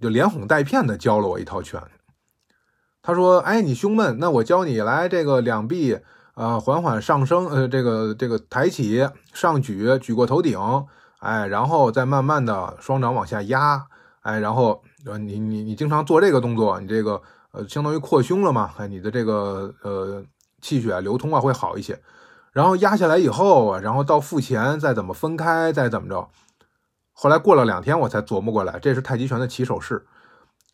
[0.00, 1.80] 就连哄带骗的教了我一套拳。
[3.00, 5.98] 他说：“哎，你胸闷，那我教你来这个两臂。”
[6.36, 10.60] 啊，缓缓上升，呃，这个这个抬起上举，举过头顶，
[11.20, 13.86] 哎，然后再慢慢的双掌往下压，
[14.20, 20.22] 哎，然后呃，你你你经常做这个动作，你这个呃相当于扩胸了嘛，哎，你的这个呃
[20.60, 21.98] 气血流通啊会好一些。
[22.56, 26.30] 然后压下来以后，然后到腹前再怎么分开，再怎么着。
[27.12, 30.06] 后来过了两天，我才琢磨过来，这是太极拳的起手式，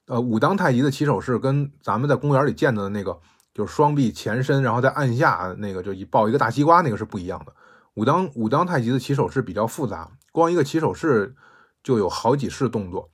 [0.06, 3.18] 呃，武当太极的起手式跟咱们在公园里见到的那个。
[3.52, 7.52] 就是双臂前伸，然后在按下那个就一抱一个大西瓜，那个是不一样的。
[7.94, 11.34] 武当武当太极的起手式比较复杂，光一个起手式
[11.82, 13.10] 就有好几式动作。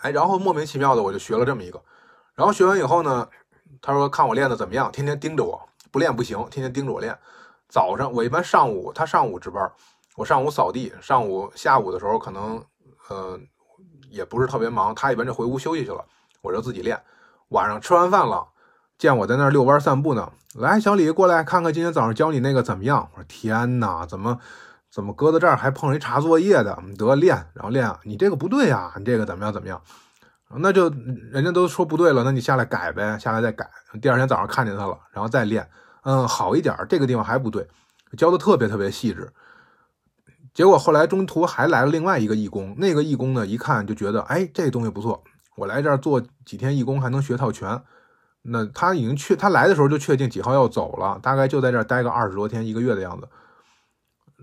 [0.00, 1.82] 哎，然后莫名其妙的我就学了这么一个，
[2.34, 3.28] 然后学完以后呢，
[3.82, 7.18] 他说看我练的怎么样，天天盯着我，不练不行，天天盯着我练。
[7.68, 9.70] 早上我一般上午他上午值班，
[10.16, 12.62] 我上午扫地，上午下午的时候可能
[13.08, 13.38] 呃
[14.10, 16.04] 也不是特别忙，他一般就回屋休息去了，
[16.42, 17.00] 我就自己练。
[17.48, 18.46] 晚上吃完饭了。
[18.98, 23.10] 见我在那儿遛弯散步呢，来，小李过来看看今天早上教你那个怎么样？
[23.12, 24.38] 我说天哪，怎么
[24.90, 26.82] 怎么搁到这儿还碰上一查作业的？
[26.96, 29.78] 得练，然后练，你这个不对呀，你这个怎么样怎么样？
[30.48, 30.88] 那就
[31.30, 33.68] 人家都说不对了，那你下来改呗，下来再改。
[34.00, 35.68] 第二天早上看见他了，然后再练，
[36.06, 37.66] 嗯，好一点，这个地方还不对，
[38.16, 39.28] 教的特别特别细致。
[40.54, 45.24] 结果后来中途还来了另外一个义工，那个义工呢一看就觉得，哎，这东西不错，
[45.56, 47.82] 我来这儿做几天义工还能学套拳。
[48.42, 53.28] 那他已经确，他来的时候就确定几号要走了，大概就在这儿待个二十多天一个月的样子。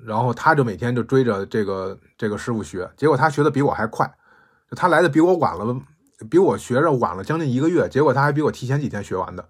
[0.06, 4.14] 然后他就每天就追着这个这个师傅学，结果他学的比我还快，
[4.72, 5.82] 他来的比我晚了，
[6.30, 9.48] 比我学着晚了将近一个月，结果他还比我提前几天学完的。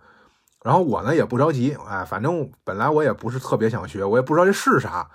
[0.64, 5.10] 然后我呢也不着急，哎，反正本来我也不是特别想学，我也不知道这是啥，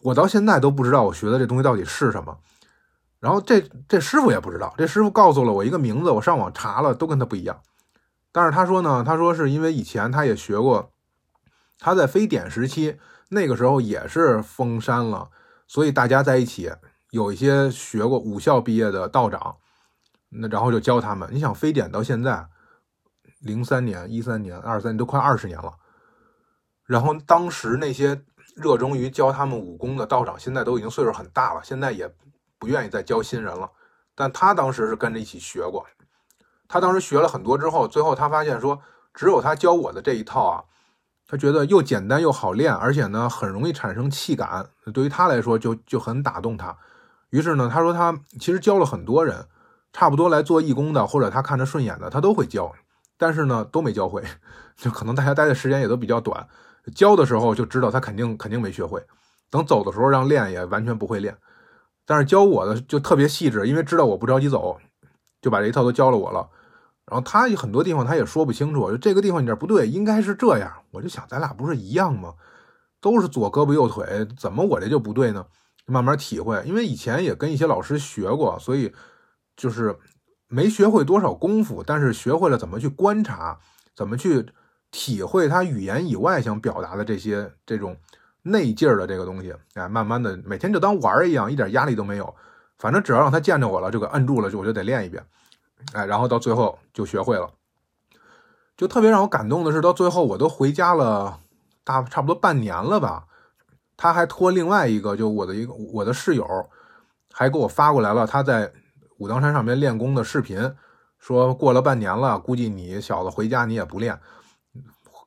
[0.00, 2.38] 我到现在都不知道我学的这东西到底是什么。
[3.18, 7.60] 然后这这师傅也不知道，这师傅告诉了我一个名字，我上网查了，都跟他不一样。
[8.32, 10.90] 但是他说呢，他说是因为以前他也学过，
[11.78, 12.96] 他在非典时期
[13.28, 15.28] 那个时候也是封山了，
[15.68, 16.72] 所以大家在一起
[17.10, 19.56] 有一些学过武校毕业的道长，
[20.30, 21.28] 那然后就教他们。
[21.32, 22.46] 你想非典到现在，
[23.42, 25.74] 零三年、一三年、二三年都快二十年了，
[26.86, 28.22] 然后当时那些
[28.56, 32.12] 热衷于教他们武功的道长，现在都已经岁数很大了，现在也
[32.58, 33.70] 不愿意再教新人了。
[34.14, 35.86] 但他当时是跟着一起学过。
[36.68, 38.80] 他当时学了很多之后，最后他发现说，
[39.12, 40.64] 只有他教我的这一套啊，
[41.26, 46.76] 他觉得又简单又好练，而且呢很容易产生气感，对于他来说就就很打动他。
[47.30, 49.48] 于是呢，他说他其实教了很多人，
[49.92, 52.72] 差不多来做义工的或者他看着顺眼的，他都会教，
[53.22, 54.20] 但是呢都没教会，
[54.74, 56.44] 就可能大家待的时间也都比较短，
[56.92, 59.00] 教的时候就知道他肯定肯定没学会，
[59.48, 61.36] 等走的时候让练也完全不会练。
[62.04, 64.76] 但是教我的就特别细致，因为知道我不着急走，
[65.40, 66.48] 就把这一套都教了我了。
[67.06, 70.72] 然后他很多地方他也说不清楚，就这个地方你这不对，应该是这样。
[70.90, 72.34] 我就想，咱俩不是一样吗？
[73.00, 75.46] 都是左胳膊右腿，怎么我这就不对呢？
[75.86, 78.92] 慢慢体会，因为以前也跟一些老师学过，所以
[79.56, 79.96] 就是
[80.52, 83.58] 没学会多少功夫，但是学会了怎么去观察，
[83.96, 84.46] 怎么去
[84.90, 87.96] 体会他语言以外想表达的这些这种
[88.42, 89.54] 内劲儿的这个东西。
[89.72, 92.34] 哎，慢慢的每天就当玩儿一样，一点压力都没有。
[92.76, 95.24] 反正只要让他见着我了，就给摁住了，就我就得练一遍。
[95.94, 97.50] 哎，然后到最后就学会了，
[98.76, 101.40] 就特别让我感动的是，到最后我都回家了，
[101.82, 103.24] 大差不多半年了吧，
[103.96, 106.46] 他还托另外一个，就我的一个我的室友，
[107.32, 108.70] 还给我发过来了他在
[109.22, 110.74] 武当山上面练功的视频，
[111.20, 114.18] 说过了半年了，估计你小子回家你也不练，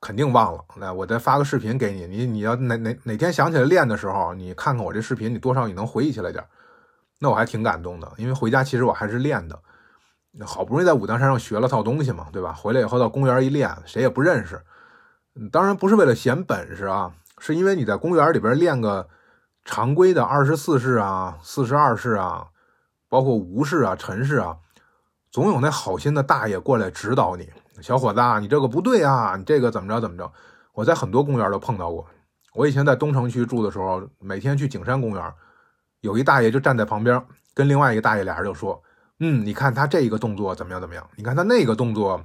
[0.02, 0.60] 肯定忘了。
[0.76, 6.44] 那我再发个视频给你，你你要哪哪哪天想起来练的时候，你看看我这视频，你多少你能回忆起来点
[7.20, 9.58] 那我还挺感动的，因为回家其实我还是练的。
[10.46, 12.52] 好不容易在武当山上学了套东西嘛，对吧？
[12.52, 14.62] 回来以后到公园一练，谁也不认识。
[15.50, 19.08] 当然不是为了显本事啊，是因为你在公园里边练个
[19.64, 22.48] 常规的二十四式啊、四十二式啊，
[23.16, 24.58] 包括吴氏啊、陈氏啊，
[25.32, 27.50] 总有那好心的大爷过来指导你。
[27.82, 30.30] 小伙子啊，你这个不对啊，你这个怎么着怎么着？
[30.74, 32.06] 我在很多公园都碰到过。
[32.56, 35.34] 我以前在东城区住的时候，每天去景山公园，
[36.02, 38.84] 有一大爷就站在旁边，跟另外一个大爷俩人就说。
[39.22, 40.82] 嗯，你看他这一个动作怎么样？
[40.82, 41.10] 怎么样？
[41.16, 42.22] 你看他那个动作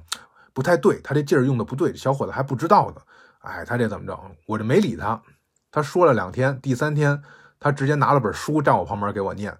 [0.51, 1.95] 不太对，他这劲儿用的不对。
[1.95, 3.01] 小伙子还不知道呢。
[3.39, 4.19] 哎，他这怎么着？
[4.45, 5.21] 我这没理他。
[5.71, 7.23] 他说了两天，第三天
[7.61, 9.57] 他直接拿了本书站我旁边给我念，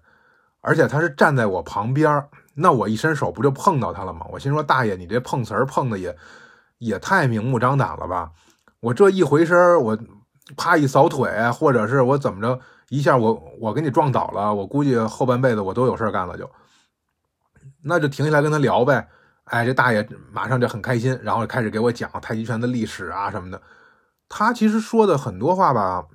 [0.62, 4.26] 而且他是站在我旁边，那我一伸手不就碰到他了吗？
[4.30, 6.16] 我心说大爷，你这碰瓷儿碰的也
[6.78, 8.30] 也太明目张胆了吧？
[8.80, 9.98] 我这一回身，我
[10.56, 16.50] 啪一扫腿，或者是我怎么着一下，我我给你撞倒了，我估计后半辈子我都有事干了就。
[17.84, 19.08] 那就停下来跟他聊呗，
[19.44, 23.60] 哎，这大爷马上就很开心，然后开始给我讲太极拳的历史啊什么的。
[24.28, 26.06] 他其实说的很多话吧，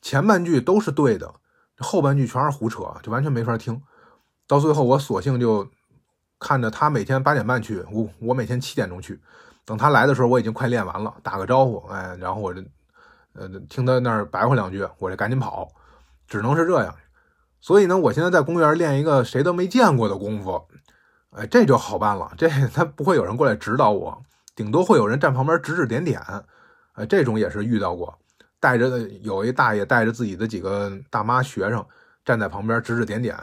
[0.00, 1.34] 前半句都是对的，
[1.78, 3.80] 后半句全是胡扯，就完全没法听。
[4.52, 5.66] 到最后，我索性就
[6.38, 9.18] 看着他每天八点半去，我我每天七点钟去。
[9.64, 12.60] 等他来的时候，我已经快练完了，打个招呼，哎，然后我就
[13.32, 15.66] 呃听他那儿白话两句，我就赶紧跑，
[16.28, 16.94] 只能是这样。
[17.62, 20.62] 所以呢，我现在在公园练一个谁都没见过的功夫。
[21.30, 24.22] 哎，这就好办了，这 他不会有人过来指导我，
[24.54, 26.20] 顶多会有人站旁边指指点点。
[26.92, 28.18] 哎，这种也是遇到过，
[28.60, 31.82] 带着有一大爷带着自己的几个大妈学生
[32.22, 33.34] 站在旁边指指点点。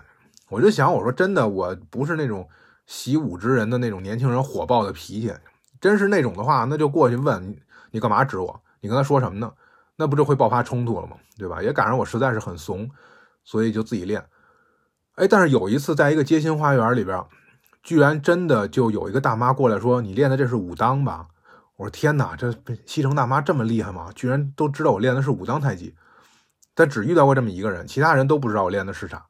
[0.49, 2.47] 我就想，我说真的，我不是那种
[2.85, 5.33] 习武之人的那种年轻人火爆的脾气，
[5.79, 7.59] 真是那种的话，那就过去问你，
[7.91, 8.61] 你干嘛指我？
[8.81, 9.51] 你跟他说什么呢？
[9.95, 11.15] 那不就会爆发冲突了吗？
[11.37, 11.61] 对吧？
[11.61, 12.89] 也赶上我实在是很怂，
[13.43, 14.25] 所以就自己练。
[15.15, 17.23] 哎，但是有一次在一个街心花园里边。
[17.81, 21.25] 居然真的就有一个大妈过来说：“你练的这是武当吧？”
[21.77, 22.53] 我说：“天哪，这
[22.85, 24.09] 西城大妈这么厉害吗？
[24.13, 25.95] 居然都知道我练的是武当太极。”
[26.75, 29.25] 但只遇到过这么一个人，其他人都不知道我练的是啥，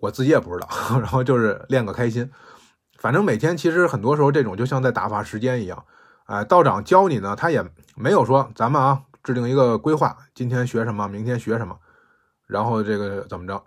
[0.00, 0.68] 我自己也不知道。
[1.00, 2.30] 然后就是练个开心，
[2.98, 5.84] 反正每天其实很多时候这种就像在打发时间一样。
[6.26, 7.64] 哎，道长教你呢，他也
[7.96, 11.76] 没有说咱们啊制定一个规划，今天学什么，明天学什么，
[12.46, 13.62] 然后这个怎么着？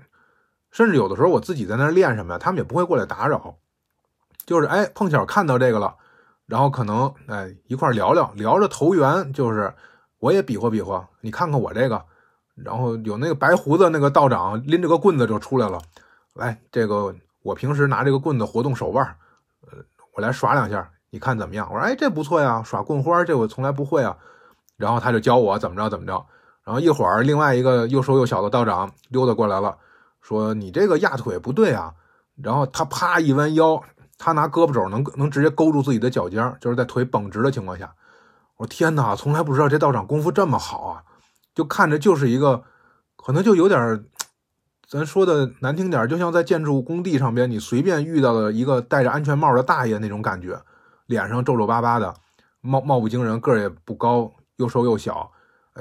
[0.71, 3.57] 甚至有的时候我自己在那练什么呀，他们也不会过来打扰。
[4.45, 5.95] 就是哎碰巧看到这个了，
[6.45, 9.73] 然后可能哎一块聊聊，聊着投缘，就是
[10.19, 12.05] 我也比划比划，你看看我这个，
[12.55, 15.79] 然后有那个白胡子那个道长拎着个棍子就出来了，
[16.33, 17.13] 来这个
[17.43, 19.05] 我平时拿这个棍子活动手腕，
[19.61, 19.77] 呃
[20.13, 21.67] 我来耍两下，你看怎么样？
[21.71, 24.17] 我说哎这不错呀，耍棍花这我从来不会啊，
[24.77, 26.25] 然后他就教我怎么着怎么着。
[26.63, 29.77] 然后一会儿，另外一个又瘦又小的道长溜达过来了，
[30.19, 31.93] 说：“你这个压腿不对啊。”
[32.41, 33.79] 然后他啪一弯腰，
[34.17, 37.93] 他拿胳膊肘能能直接勾住自己的脚尖，就是在腿绷直的情况下。
[38.57, 41.03] 我天哪，从来不知道这道长功夫这么好啊！
[41.55, 42.63] 就看着就是一个，
[43.15, 44.05] 可能就有点，
[44.87, 50.61] 咱说的难听点，就像在建筑工地上边，你随便遇到了一个戴着安全帽的大爷那种感觉，
[51.07, 52.13] 脸上皱皱巴巴的，
[52.61, 55.31] 貌貌不惊人，个儿也不高，又瘦又小。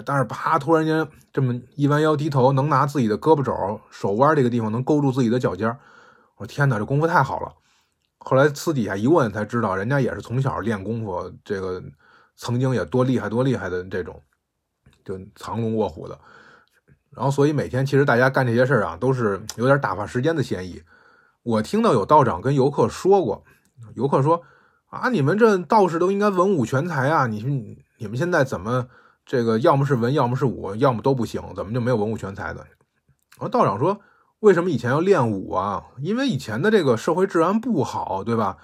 [0.04, 5.76] 但是啪，突然间这么一弯腰低头，能拿自己的胳膊肘、手腕这个地方能勾住自己的脚尖
[6.36, 7.52] 我天哪，这功夫太好了！
[8.18, 11.80] 后来私底下一问才知道，人家也是从小练功夫，这个
[12.36, 14.20] 曾经也多厉害多厉害的这种，
[15.04, 16.18] 就藏龙卧虎的。
[17.10, 20.82] 然后所以每天其实大家干这些事儿啊，都是有点打发时间的嫌疑。
[21.42, 23.44] 我听到有道长跟游客说过，
[23.94, 24.42] 游客说
[24.86, 28.88] 啊，你们这道士都应该文武全才啊，你你们现在怎么？
[29.26, 32.60] 这个要么是文，要么是武，要么都不行，怎么就没有文武全才的？
[32.60, 33.98] 然后道长说
[34.40, 35.82] ：“为什么以前要练武啊？
[36.02, 38.58] 因为以前的这个社会治安不好，对吧？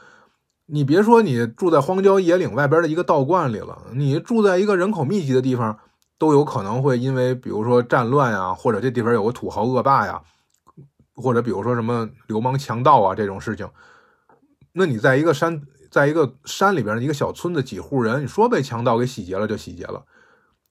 [0.66, 5.78] 你别说你住在荒郊野岭外边的一个道观里了，你住在一个人口密集的地方，
[6.20, 10.20] 都有可能会因为比如说战乱啊，或者这地方有个土豪恶霸呀，
[11.14, 13.66] 或者比如说什么流氓强盗啊这种事情。
[14.72, 20.04] 那你在一个山，在一个山里边的一个小村子，几户人，你说被强盗给洗劫了就洗劫了。”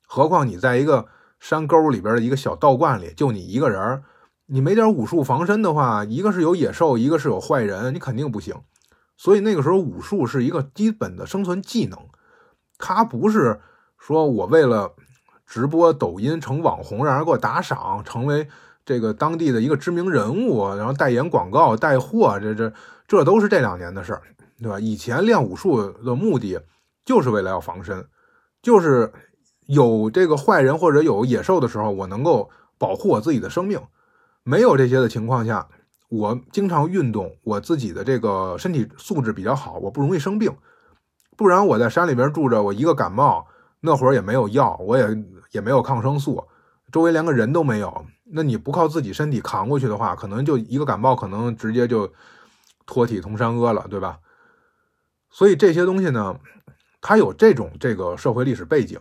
[0.07, 1.07] 何况你在一个
[1.39, 4.03] 山沟里边的一个小道观里，就你一个人
[4.45, 8.55] 你没点武术防身的话，一个是有野兽，一个是有坏人，你肯定不行。
[9.17, 11.99] 所以那个时候武术是一个基本的生存技能，
[12.77, 13.59] 它不是
[13.97, 14.93] 说我为了
[15.49, 18.47] 直播抖音成网红，让人给我打赏，成为
[18.85, 22.71] 这个当地的一个知名人物，然后代言广告、带货，这这
[23.07, 24.21] 这都是这两年的事儿，
[24.61, 24.79] 对吧？
[24.79, 26.61] 以前练武术的目的
[27.03, 28.05] 就是为了要防身，
[28.61, 29.11] 就是。
[29.71, 33.79] 有这个坏人或者有野兽的时候，我能够保护我自己的生命。
[34.41, 35.67] 没有这些的情况下，
[36.09, 40.51] 我经常运动，我自己的这个身体素质比较好，我不容易生病。
[41.37, 43.45] 不然我在山里边住着，我一个感冒，
[43.81, 45.07] 那会儿也没有药，我也
[45.51, 46.43] 也没有抗生素，
[46.91, 48.05] 周围连个人都没有。
[48.31, 52.11] 那你不靠自己身体扛过去的话，可能就一个感冒，可能直接就
[52.85, 54.19] 脱体同山阿了，对吧？
[55.31, 56.39] 所以这些东西呢，
[57.01, 58.99] 它有这种这个社会历史背景。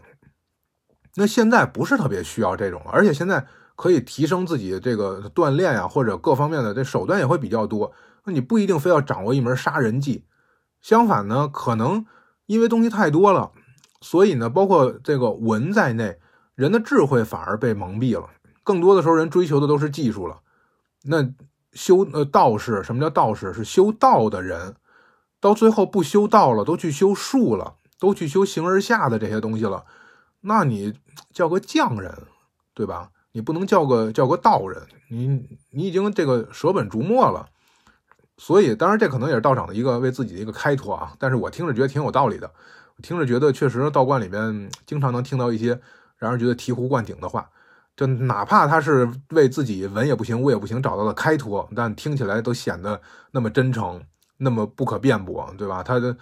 [1.16, 7.92] 那现在不是特别需要这种，而且现在可以提升自己这个锻炼呀，或者各方面的这手段也会比较多。
[8.24, 10.24] 那你不一定非要掌握一门杀人技，
[10.80, 12.06] 相反呢，可能
[12.46, 13.52] 因为东西太多了，
[14.00, 16.18] 所以呢，包括这个文在内，
[16.54, 18.28] 人的智慧反而被蒙蔽了。
[18.62, 20.40] 更多的时候，人追求的都是技术了。
[21.04, 21.28] 那
[21.72, 23.52] 修呃道士，什么叫道士？
[23.52, 24.74] 是修道的人，
[25.40, 29.84] 到最后不修道了，都去修术了，都去修形而下的这些东西了。
[30.40, 30.94] 那你
[31.32, 32.14] 叫个匠人，
[32.74, 33.10] 对吧？
[33.32, 35.26] 你不能叫个叫个道人，你
[35.70, 37.46] 你已经这个舍本逐末了。
[38.36, 41.12] 所以，当然这可能也是道长的一个为自己的一个开脱啊。
[41.18, 42.50] 但是我听着觉得挺有道理的，
[43.02, 45.80] 听着觉得确实道观里面经常能听到一些
[46.16, 47.48] 让人觉得醍醐灌顶的话，
[47.96, 54.02] 就哪怕他是为自己文也不行武也不行找到了开脱，但听起来都显得那么真诚，
[54.36, 55.82] 那么不可辩驳，对吧？
[55.82, 56.16] 他的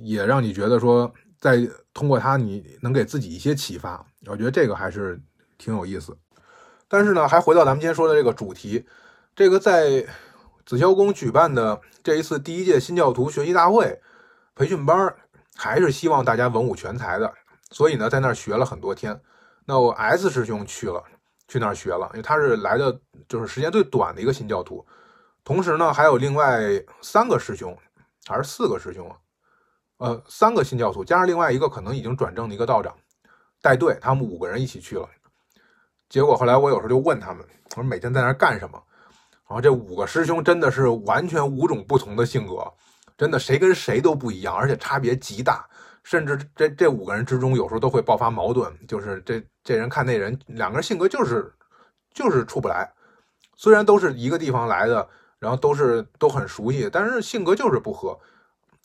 [0.00, 1.12] 也让你觉得说。
[1.42, 5.20] 在通过他，你能给自己一些启发，我觉得这个还是
[5.58, 6.16] 挺有意思。
[6.86, 8.86] 但是呢，还回到咱们今天说的这个主题，
[9.34, 10.06] 这个在
[10.64, 14.00] 紫霄宫举办的这一次第一届新教徒学习大会
[14.54, 15.12] 培训班，
[15.56, 17.32] 还是希望大家文武全才的，
[17.70, 19.18] 所以呢，在那儿学了很多天。
[19.64, 21.02] 那我 S 师兄去了，
[21.46, 24.84] 去那儿学了，因为他是来的就是时间最短的一个新教徒，
[25.44, 26.60] 同时呢，还有另外
[27.00, 27.76] 三个师兄
[28.26, 29.16] 还是四个师兄啊？
[29.98, 32.92] 呃，三个新教徒加上另外一个可能已经转正的一个道长
[33.60, 35.08] 带队，他们五个人一起去了。
[36.08, 38.82] 结果后来我有时候就问他们，我说每天在那儿干什么？
[39.48, 42.72] 然后这五个师兄真的是完全五种不同的性格，
[43.16, 45.66] 真的谁跟谁都不一样，而且差别极大，
[46.02, 51.52] 甚至这这五个人之中有时候都会爆发矛盾，就是这这人看那人两个人性格就是
[52.12, 52.92] 就是处不来。
[53.56, 55.08] 虽然都是一个地方来的，
[55.38, 58.18] 然后都是都很熟悉，但是性格就是不合。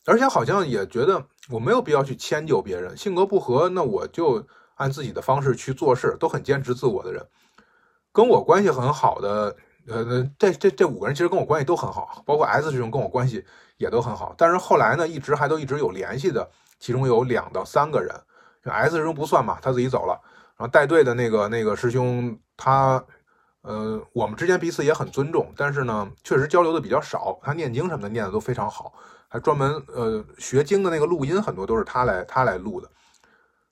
[0.06, 7.26] 而且好像也觉得我没有必要去迁就别人，性格不合，那我就按自己的方式去做事，都很坚持自我的人。
[8.12, 9.54] 跟我关系很好的
[9.88, 13.44] 呃，这这这五个人其实跟我关系都很好，包括 S 师兄跟我关系
[13.76, 14.34] 也都很好。
[14.36, 18.14] 但是后来呢，一直还都一直有联系的，其中有两到三个人
[18.64, 20.20] ，S 师兄不算嘛，他自己走了。
[20.56, 23.02] 然后带队的那个那个师兄，他
[23.62, 27.38] 呃，我们之间彼此也很尊重，但是呢，确实交流的比较少。
[27.42, 28.92] 他念经什么的念的都非常好，
[29.28, 32.88] 还专门呃学经的那个录音很多都是他来他来录的。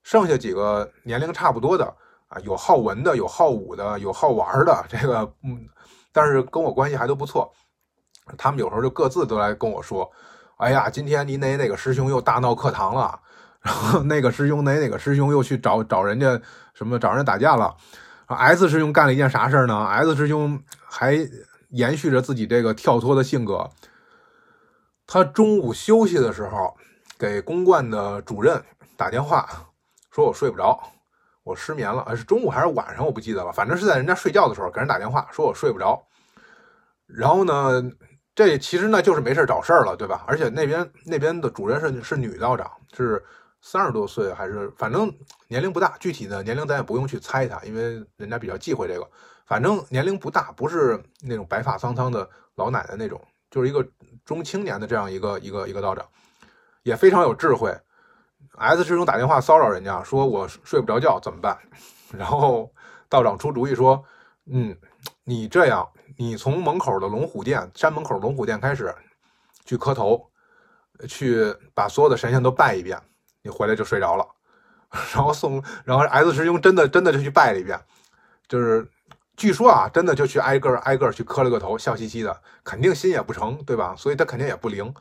[0.03, 1.95] 剩下几个年龄差不多的。
[2.29, 5.65] 啊，有好文的，有好武的，有好玩的，这个嗯，
[6.17, 7.53] 但是跟我关系还都不错。
[8.39, 10.11] 他们有时候就各自都来跟我说
[10.57, 13.21] ：“哎呀，今天你哪哪个师兄又大闹课堂了？
[13.61, 16.41] 然后那个师兄哪哪个师兄又去找找人家
[16.73, 17.77] 什么找人打架了
[18.29, 21.19] ？”S 师兄干了一件啥事呢？S 师兄还
[21.69, 23.69] 延续着自己这个跳脱的性格。
[25.07, 26.75] 他中午休息的时候
[27.19, 28.65] 给公馆的主任
[28.97, 29.47] 打电话，
[30.11, 30.81] 说我睡不着。
[31.47, 33.07] 我失眠了，是中午还是晚上？
[33.07, 33.53] 我不记得了。
[33.53, 36.05] 反正是在人家睡觉的时候给人打电话，说我睡不着。
[37.07, 37.81] 然后呢，
[38.35, 40.25] 这其实呢就是没事找事儿了，对吧？
[40.27, 43.25] 而且那边那边的主任是是女道长，是
[43.61, 45.09] 三十多岁还是反正
[45.47, 49.09] 年龄不大，具体的年龄咱也不用去猜他，因为人家比较忌讳这个。
[49.47, 53.23] 反正年龄不大，不是那种白发苍苍的老奶奶那种，
[53.53, 53.87] 就是一个
[54.25, 56.05] 中青年的这样一个一个一个道长，
[56.83, 57.73] 也非常有智慧。
[58.59, 61.59] S 师兄打电话骚扰人家，说我睡不着觉怎么办？
[62.17, 62.71] 然后
[63.09, 64.03] 道长出主意说
[64.51, 64.77] ：“嗯，
[65.25, 65.87] 你这样，
[66.17, 68.95] 你从门口的龙虎殿，山门口龙虎殿开始
[69.65, 70.31] 去磕头，
[71.09, 72.99] 去把所有的神仙都拜一遍，
[73.43, 74.27] 你回来就睡着了。
[75.13, 77.79] ”然后送，然后 S 师兄真的真的就去拜了一遍，
[78.49, 78.89] 就是
[79.37, 83.95] 据说啊，真的就去挨个挨个去磕了个头，笑嘻嘻的，肯定心也不成，对吧？
[83.97, 84.95] 所以他肯定也不灵。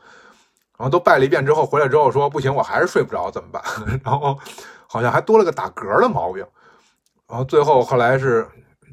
[0.78, 3.62] 然后都拜了一遍之后，回来之后说不行，我还是睡不着，怎么办？
[4.04, 4.38] 然后
[4.86, 6.46] 好像还多了个打嗝的毛病。
[7.28, 8.46] 然后最后后来是，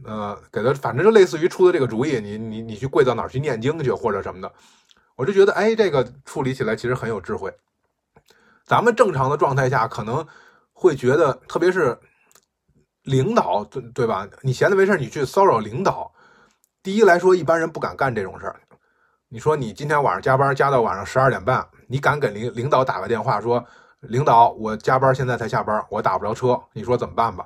[0.05, 4.51] 呃，给他反正就类似于出的这个主意，你你你去跪到哪儿去念经去或者什么的。
[5.15, 7.53] 我就觉得，哎，这个处理起来其实很有智慧。
[8.65, 10.25] 咱们正常的状态下可能
[10.71, 11.95] 会觉得，特别是
[13.03, 14.27] 领导，对对吧？
[14.41, 16.11] 你闲的没事你去骚扰领导，
[16.81, 18.59] 第一来说，一般人不敢干这种事儿。
[19.33, 23.65] 你说你今天晚上加班加到晚上十二点半，你敢给领领导打个电话说，
[24.01, 27.43] 领导我加班现在才下班，我打不着车，你说怎么办吧？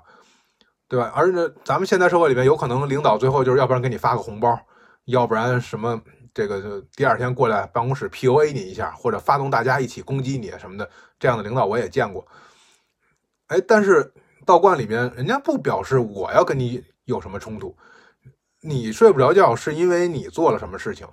[0.90, 1.10] 对吧？
[1.16, 4.60] 而且咱们现在社会里面有可能领导最后就是要不然给你发个红包，
[5.06, 5.98] 要不然什么
[6.34, 12.28] 这个就第二天过来办公室 PUA 你一下，或者发动大家一起攻击你什么的，这样的领导我也见过。
[13.48, 14.12] 哎，但是
[14.46, 17.74] 道观里面人家不表示我要跟你有什么冲突，
[18.60, 21.08] 你睡不着觉是因为你做了什么事情。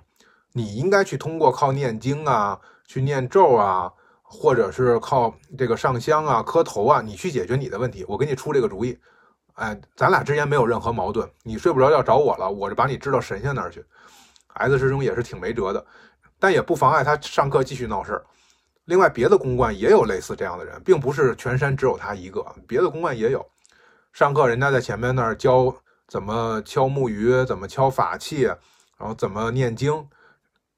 [0.57, 3.91] 你应该去通过靠念经啊，去念咒啊，
[4.23, 8.05] 或者是靠这个上香啊、磕头啊，你去解决你的问题。
[8.07, 8.97] 我给你出这个主意，
[9.55, 11.29] 哎，咱俩之间没有任何矛盾。
[11.43, 13.83] 你睡不着觉找我了，我就把你支到神仙那儿去。
[14.53, 15.85] S 师兄也是挺没辙的，
[16.39, 18.25] 但也不妨碍他上课继续闹事儿。
[18.85, 23.45] 另外，别的公馆也有类似这样的人，并不是全山只有他一个，别的公馆也有。
[24.13, 25.75] 上课人家在前面那儿教
[26.07, 28.43] 怎么敲木鱼，怎么敲法器，
[28.97, 30.07] 然后怎么念经。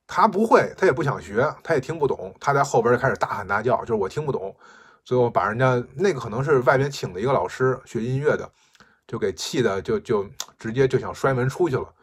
[0.08, 2.34] 他不会，他也不想学，他也听不懂。
[2.39, 4.55] 他在后边就开始大喊大叫，就是我听不懂。
[5.03, 8.49] 最后把人家那个可能是外边请的一个老师学音乐的，
[9.05, 10.26] 就给气的，就就
[10.58, 11.93] 直接就想摔门出去了。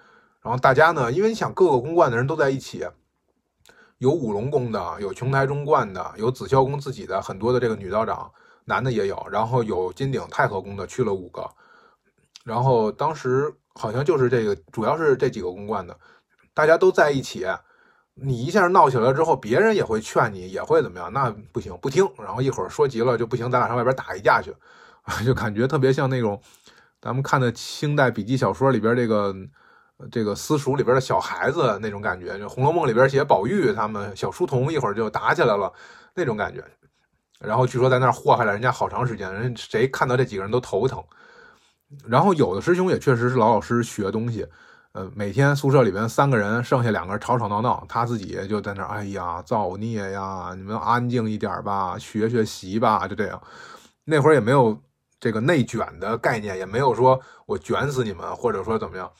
[0.42, 2.86] 然后大家呢，因为你想各个宫观的人都在一起，
[3.96, 8.30] 有五龙宫的，有琼台中观的，有紫霄宫自己的很多的这个女道长，
[8.66, 9.26] 男的也有。
[9.30, 11.50] 然后有金鼎太和宫的去了五个，
[12.44, 15.98] 然后当时好像就是这个，主要是这几个宫观的，
[16.52, 17.46] 大家都在一起。
[18.14, 21.12] 你一下闹起来之后，别人也会劝你，也会怎么样？
[21.12, 22.08] 那不行，不听。
[22.18, 24.54] 然后一会儿说急了就不行，咱俩上外边打一架去，
[25.26, 26.40] 就感觉特别像那种
[27.00, 29.34] 咱们看的清代笔记小说里边这个
[30.12, 32.38] 这个私塾里边的小孩子那种感觉。
[32.38, 35.72] 就《红楼梦》里边写宝玉他们小书童一会儿就打起来了
[36.14, 36.64] 那种感觉。
[37.40, 41.02] 然后据说在那儿祸害了人家好长时间，人谁看到这几个人都头疼。
[42.06, 44.46] 然后有的师兄也确实是老老实实学东西。
[44.94, 50.54] 呃，每天宿舍里边三个人，剩下两个人吵吵闹闹，他自己就在那哎呀，造孽呀！
[50.56, 53.42] 你们安静一点吧，学学习吧，就这样。
[54.04, 54.80] 那会儿也没有
[55.18, 59.10] 这个内卷的概念，也没有说我卷死你们，或者说怎么样。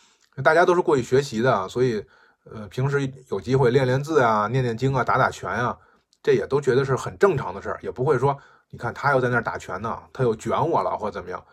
[0.45, 2.05] 大家都是过去学习的，所以
[2.53, 5.77] 呃，平时有机会练练字啊，念念经啊，打打拳啊，
[6.23, 8.39] 这也都觉得是很正常的事儿，也不会说，
[8.71, 11.45] 你看他又在那打拳呢，他又卷我了，或怎么样，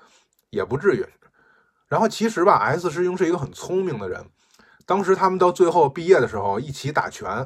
[0.51, 1.03] 也不至于。
[1.91, 4.25] 然后其实吧，S 师兄是一个很聪明的人。
[4.85, 7.45] 当时他们到最后毕业的时候，一起打拳，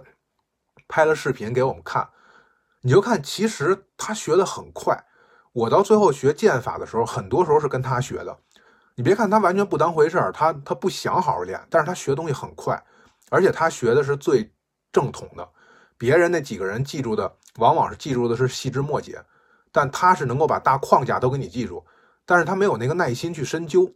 [0.87, 2.07] 拍了视频给我们看。
[2.81, 5.03] 你就看，其实他学的很快。
[5.51, 8.37] 我到最后学剑法的时候，很多时候是跟他学的。
[8.93, 12.79] 你别看他完全不当回事儿，他他不想好好练，但是他学东西很快，
[13.31, 14.53] 而且他学的是最
[14.91, 15.49] 正统的。
[15.97, 19.19] 别人那几个人记住的，往往是记住的是细枝末节，
[19.71, 21.83] 但他是能够把大框架都给你记住，
[22.27, 23.91] 但是他没有那个耐心去深究。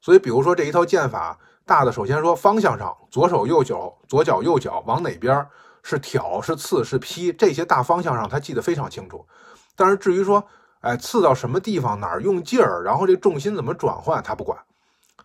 [0.00, 5.44] 所以，比如说这一套剑法，大的首先说方向上，左手右脚，左脚右脚往哪边
[5.82, 9.26] 是挑是刺是劈，这些大方向上他记得非常清楚。
[9.74, 10.46] 但是至于说，
[10.80, 14.58] 哎，刺到什么地方，哪儿用劲儿，然后这重心怎么转换，他不管，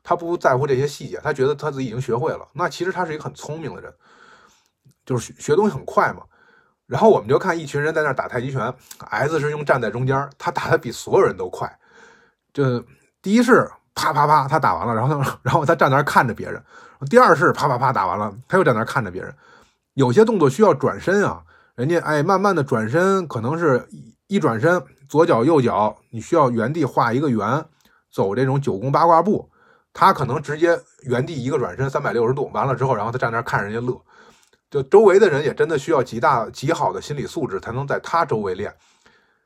[0.01, 2.47] 他不在乎这些细节，他觉得他自己已经学会了。
[2.53, 3.93] 那其实他是一个很聪明的人，
[5.05, 6.23] 就是学东西很快嘛。
[6.87, 8.73] 然后我们就看一群人在那打太极拳
[9.11, 11.79] ，S 师兄站在中间，他打的比所有人都快。
[12.51, 12.83] 这
[13.21, 16.61] 第一式啪啪啪，他打完了，然后呢， 然后他站那儿看着别人。
[17.09, 19.33] 第二式啪啪啪打完了，他又站那儿看着别人。
[19.93, 21.41] 有些动作需要转身啊，
[21.75, 23.87] 人家哎慢慢的转身，可能是
[24.27, 24.81] 一转身。
[25.09, 27.65] 左脚右脚，你需要原地画一个圆，
[28.09, 29.49] 走这种九宫八卦步。
[29.91, 33.99] 他可能直接原地一个转身三百六十度，完了之后，然后他站那儿看人家乐。
[34.69, 38.73] 就周围的人也真的需要极大极好的心理素质，才能在他周围练。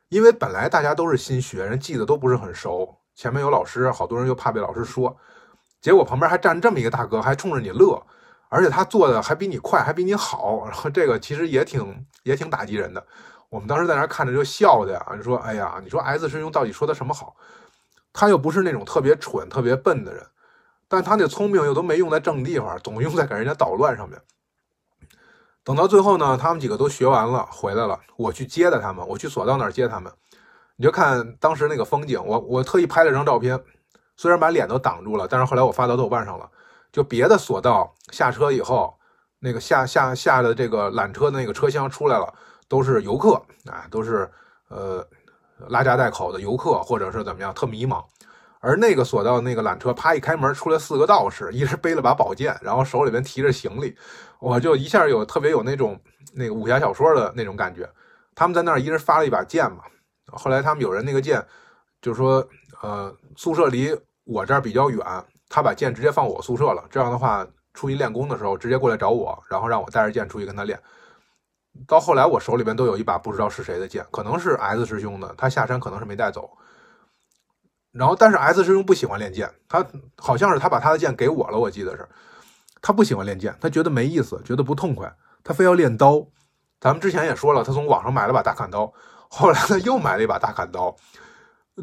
[0.08, 2.96] 因为本来大家都是新学，人记得都不是很熟。
[3.16, 5.16] 前面有老师，好多人又怕被老师说，
[5.80, 8.00] 结果旁边还站这么一个大哥，还冲着你乐，
[8.50, 10.70] 而且他做的还比你快，还比你好。
[10.92, 13.04] 这个其实也挺也挺打击人的。
[13.48, 17.34] 我们当时在那看着就笑的呀，你说，哎呀，你说 S 师兄到底说的什么好？
[18.12, 20.22] 他又不是那种特别蠢、特别笨的人，
[20.86, 24.20] 但他那聪明又都没用在正地方，总用在给人家捣乱上面。
[25.64, 30.12] 等到最后呢，他们几个都学完了回来了，我去接的他们，我去索道那儿接他们。
[30.76, 33.58] 你就看当时那个风景，我我特意拍了张照片，
[34.16, 36.48] 虽然把脸都挡住了，但是后来我发到豆瓣上了。
[36.92, 38.94] 就别的索道下车以后，
[39.38, 42.32] 那个下下下的这个缆车的那个车厢出来了。
[42.68, 44.28] 都是游客啊，都是
[44.70, 45.06] 呃
[45.68, 48.04] 拉家带口的游客，或者是怎么样，特迷茫。
[48.58, 53.96] 而那个索道那个缆车，啪一开门，出来四个道士，一人背了把宝剑，然后手里边提着行李，
[54.40, 55.96] 我就一下有特别有那种
[56.34, 57.88] 那个武侠小说的那种感觉。
[58.34, 59.84] 他们在那儿一人发了一把剑嘛，
[60.36, 61.44] 后来他们有人那个剑，
[62.00, 62.46] 就是说
[62.82, 65.04] 呃宿舍离我这儿比较远，
[65.48, 66.84] 他把剑直接放我宿舍了。
[66.90, 70.80] 这样的话，出去练功的时候直接过来找我，然后让我带着剑出去跟他练。
[71.86, 76.50] 到后来，我手里边都有一把不知道是谁的剑，可能是 S 师兄的，他下山可能是没带走。
[77.92, 79.84] 然后，但是 S 师兄不喜欢练剑，他
[80.16, 82.08] 好像是他把他的剑给我了，我记得是，
[82.80, 85.14] 他不喜欢练剑，他觉得没意思，觉得不痛快，
[85.44, 86.26] 他非要练刀。
[86.80, 88.92] 咱们之前也说了，他从网上买了把大砍刀，
[89.28, 90.94] 后来他又买了一把大砍刀，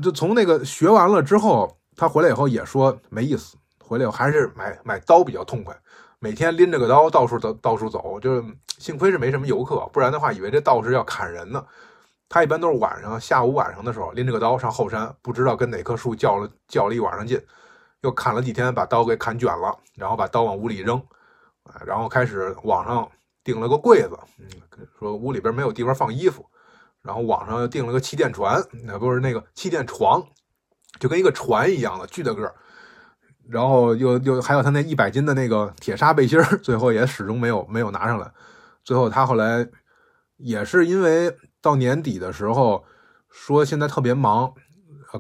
[0.02, 5.76] 就从那个学完了之后，他回来以后也说没意思，回来以后还是买买刀比较痛快。
[6.20, 8.44] 每天拎着个刀到处到，到处走，就是
[8.78, 11.64] 幸亏是没什么游客，不然的话，以为这道士要砍人呢。
[12.30, 17.40] 他一般都是晚上、下午、晚上的时候拎着个刀上后山，不知道跟哪棵树较了较了一晚上劲，
[18.02, 21.00] 又砍了几天，把刀给砍卷了，然后把刀往屋里扔，
[21.86, 23.08] 然后开始网上
[23.44, 24.48] 订了个柜子，嗯，
[24.98, 26.44] 说屋里边没有地方放衣服，
[27.04, 30.26] 然后网上又订了个气垫船，那不是那个气垫床，
[31.00, 32.56] 就跟一个船一样的巨大个儿。
[33.50, 38.32] 然后又又还有他那一百斤的那个铁砂背心儿，最后也始终没有没有拿上来。
[38.86, 39.68] 最后他后来
[40.38, 42.86] 也是因为到年底的时候
[43.30, 44.54] 说现在特别忙，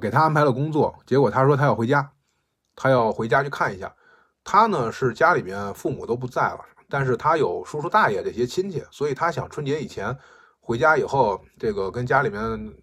[0.01, 2.09] 给他安排了工作，结果他说他要回家，
[2.77, 3.93] 他要回家去看一下。
[4.45, 6.59] 他呢是家里面父母都不在了，
[6.89, 10.17] 但是他有叔叔大爷这些亲戚，所以他想春节以前
[10.65, 12.73] 回家以后，这个跟家里面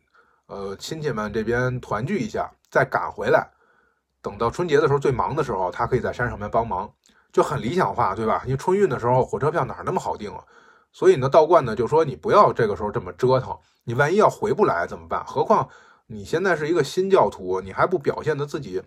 [0.49, 3.49] 呃亲戚们这边团聚一下，再赶回来。
[4.21, 6.93] 等到春节的时候最忙的时候，他可以在山上面帮忙，
[7.33, 8.43] 就很理想化，对吧？
[8.45, 10.45] 因为春运的时候火车票哪那么好订啊？
[10.93, 15.25] 所以呢，道观呢就说你不要这个时候这么折腾，你万一要回不来怎么办？
[15.25, 15.67] 何况
[16.07, 18.83] 你现在是一个新教徒，你还不表现的自己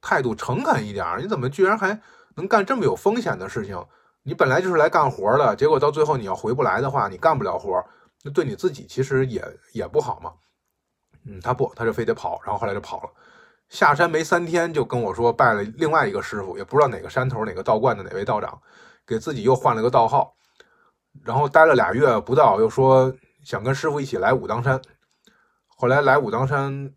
[0.00, 2.00] 态度诚恳一点，你怎么居然还
[2.36, 3.84] 能干这么有风险的事情？
[4.22, 7.84] 你本来就是来干活的，结果到最后你要回不来的话，你干不了活，
[8.24, 10.32] 那对你自己其实也也不好嘛。
[11.24, 13.10] 嗯，他不，他就非得跑，然后后来就跑了。
[13.68, 18.58] 下山没三天，就跟我说拜了另外一个师傅，也不知道哪个山头哪个道观的哪位道长，
[19.06, 20.34] 给自己又换了个道号，
[21.22, 23.14] 然后待了俩月不到，又说
[23.44, 24.80] 想跟师傅一起来武当山。
[25.76, 26.90] 后来来武当山，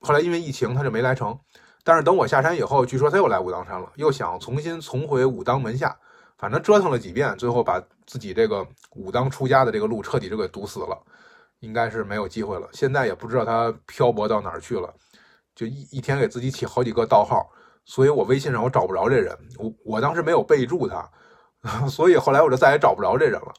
[0.00, 1.36] 后来因为疫情他就没来成。
[1.82, 5.98] 但是等我下山以后，据说他又来武当山了，又想重新重回武当门下，
[6.36, 11.00] 反正折腾了几遍，最后把自己这个武当出家的这个路彻底就给堵死了，
[11.60, 12.68] 应该是没有机会了。
[12.72, 14.92] 现在也不知道他漂泊到哪儿去了。
[15.54, 17.50] 就一一天给自己起好几个盗号，
[17.84, 21.08] 所以我微信上我找不着这人，我我当时没有备注他，
[21.86, 23.54] 所以后来我就再也找不着这人了。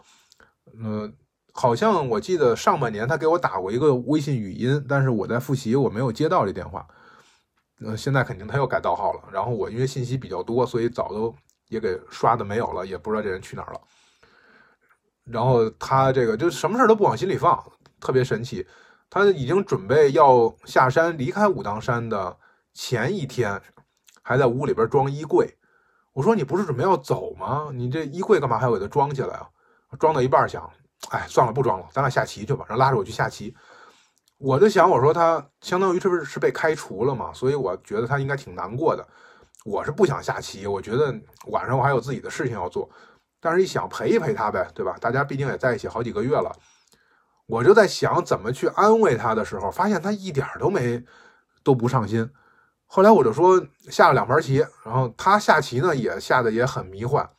[0.82, 1.14] 嗯，
[1.54, 6.88] 好像我记得上半年他给我打过一个微信语音，但是我在复习，我没有接到这电话。
[7.82, 9.24] 呃，现在肯定他又改盗号了。
[9.32, 11.36] 然后我因为信息比较多，所以早都
[11.68, 13.82] 也给刷的没有了，也不知道这人去哪儿了。
[15.32, 17.64] 然后他这个就什么事都不往心里放，
[18.00, 18.66] 特别神奇。
[19.10, 22.38] 他已经准备要下山离开武当山的
[22.74, 23.60] 前一天，
[24.22, 25.56] 还在屋里边装衣柜。
[26.14, 27.70] 我说你不是准备要走吗？
[27.74, 29.48] 你这衣柜干嘛还要给它装起来啊？
[29.98, 30.70] 装到一半想，
[31.10, 32.66] 哎，算了，不装了，咱俩下棋去吧。
[32.68, 33.56] 然后拉着我去下棋。
[34.38, 37.34] 我就想，我说他相当于是不是是被开除了嘛？
[37.34, 39.06] 所以我觉得他应该挺难过的。
[39.66, 41.14] 我是不想下棋，我觉得
[41.48, 42.90] 晚上我还有自己的事情要做。
[43.40, 44.96] 但是，一想陪一陪他呗，对吧？
[45.00, 46.52] 大家毕竟也在一起好几个月了，
[47.48, 51.04] 我就在想怎么去安慰他的时候，发现他一点都没
[51.64, 52.30] 都不上心。
[52.86, 57.30] 后来我就说下了两盘棋，然后他下棋呢也下的也很迷幻。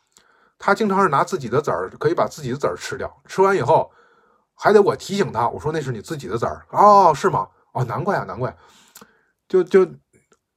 [0.57, 3.91] 他经常是拿自己的子儿，可以把自己的子儿吃掉，吃完以后
[4.55, 7.47] 还得我提醒他，我说那是你自己的子儿哦，是吗？
[7.73, 8.55] 哦，难怪啊，难怪。
[9.47, 9.85] 就就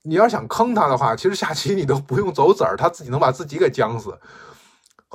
[0.03, 4.17] 你要想坑他的话，其实下棋你都不用走子儿，他自己能把自己给僵死。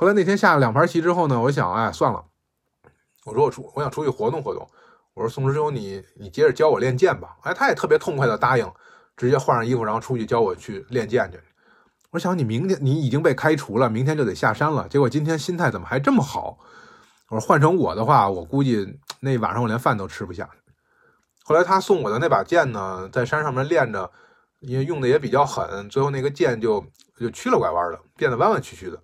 [0.00, 2.24] 后来那天下了两盘棋之后呢，我想，哎，算了，
[3.26, 4.66] 我说我出，我想出去活动活动。
[5.12, 7.36] 我说宋师兄，你你接着教我练剑吧。
[7.42, 8.66] 哎，他也特别痛快的答应，
[9.14, 11.38] 直接换上衣服，然后出去教我去练剑去。
[12.12, 14.88] 我想你明天你已经被开除了，明天就得下山了。
[14.88, 16.56] 结果今天心态怎么还这么好？
[17.28, 20.48] 我说换成我的话，我估计那晚上我连饭都吃不下。
[21.44, 24.10] 后来他送我的那把剑呢，在山上面练着，
[24.60, 26.82] 因为用的也比较狠，最后那个剑就
[27.18, 28.98] 就曲了拐弯的，变得弯弯曲曲的。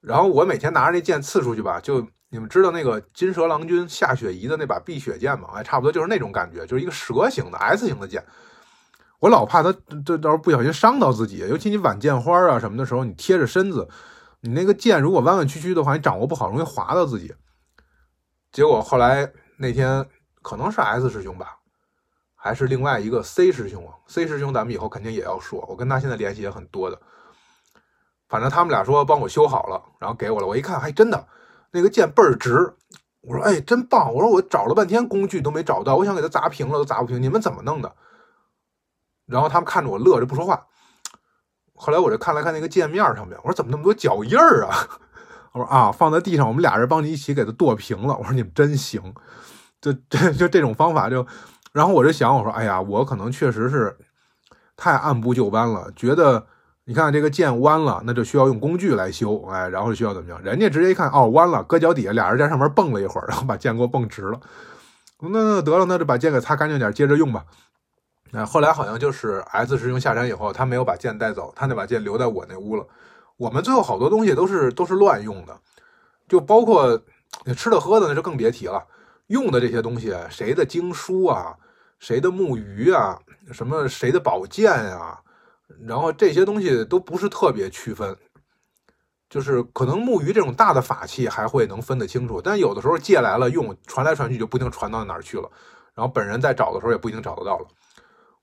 [0.00, 5.48] 然后我每天拿着那剑刺出去吧，就你们知道那个金蛇郎君夏雪宜的那把碧血剑吗？
[5.54, 8.24] 哎，差不多就是那种感觉，就是一个蛇形的 S 型的剑。
[9.18, 9.74] 我老怕它
[10.06, 13.88] 这到时候不小心伤到自己，尤其你挽剑花啊什么的时候，你贴着身子，
[14.40, 17.34] 你那个剑如果弯弯曲曲的话，你掌握不好，容易划到自己。
[18.52, 20.06] 结果后来那天
[20.42, 21.56] 可能是 S 师兄吧，
[22.36, 27.00] 还是另外一个 C 师兄？C 师兄咱们以后肯定也要说，我跟他现在联系也很多的。
[28.28, 30.46] 反正他们俩说帮我修好了，然后给我了。
[30.46, 31.26] 我一看，还真的，
[31.70, 32.74] 那个剑倍儿直。
[33.22, 34.14] 我说，哎，真棒！
[34.14, 37.92] 我说我找了半天工具都没找到，我想给它砸平了都砸不平，你们怎么弄的？
[39.26, 40.66] 然后他们看着我乐着不说话。
[41.74, 44.76] 后来我就看了看那个剑面上面，我说怎么那么多脚印儿啊？
[45.52, 48.16] 我说啊，放在地上，我们俩人帮你一起给它剁平了。
[48.16, 49.14] 我说你们真行，
[49.80, 51.26] 就这就这种方法就。
[51.72, 53.98] 然后我就想，我说哎呀，我可能确实是
[54.76, 56.46] 太按部就班了，觉得。
[56.88, 60.42] 你看这个剑弯了，那就需要用工具来修，哎，然后需要怎么样？
[60.42, 64.40] 人家直接一看，哦，弯了，搁脚底下，俩人在上面蹦了一会儿，然后把剑给我蹦直了。
[65.20, 67.44] 那得了，那就把剑给擦干净点，接着用吧。
[68.30, 72.86] 那后来好像就是 S 师兄下山以后，他没有把剑带走，他那把剑留在我那屋了。
[73.36, 75.54] 我们最后好多东西都是都是乱用的，
[76.26, 76.98] 就包括
[77.54, 78.82] 吃的喝的，那就更别提了。
[79.26, 81.54] 用的这些东西，谁的经书啊，
[81.98, 83.18] 谁的木鱼啊，
[83.52, 85.20] 什么谁的宝剑啊。
[85.86, 88.16] 然后这些东西都不是特别区分，
[89.28, 95.50] 就是可能木鱼这种大的法器还会能分得清楚，但有的时候借来了用，传来传去就不一定传到哪儿去了。
[95.94, 97.66] 然后本人在找的时候也不一定找得到了。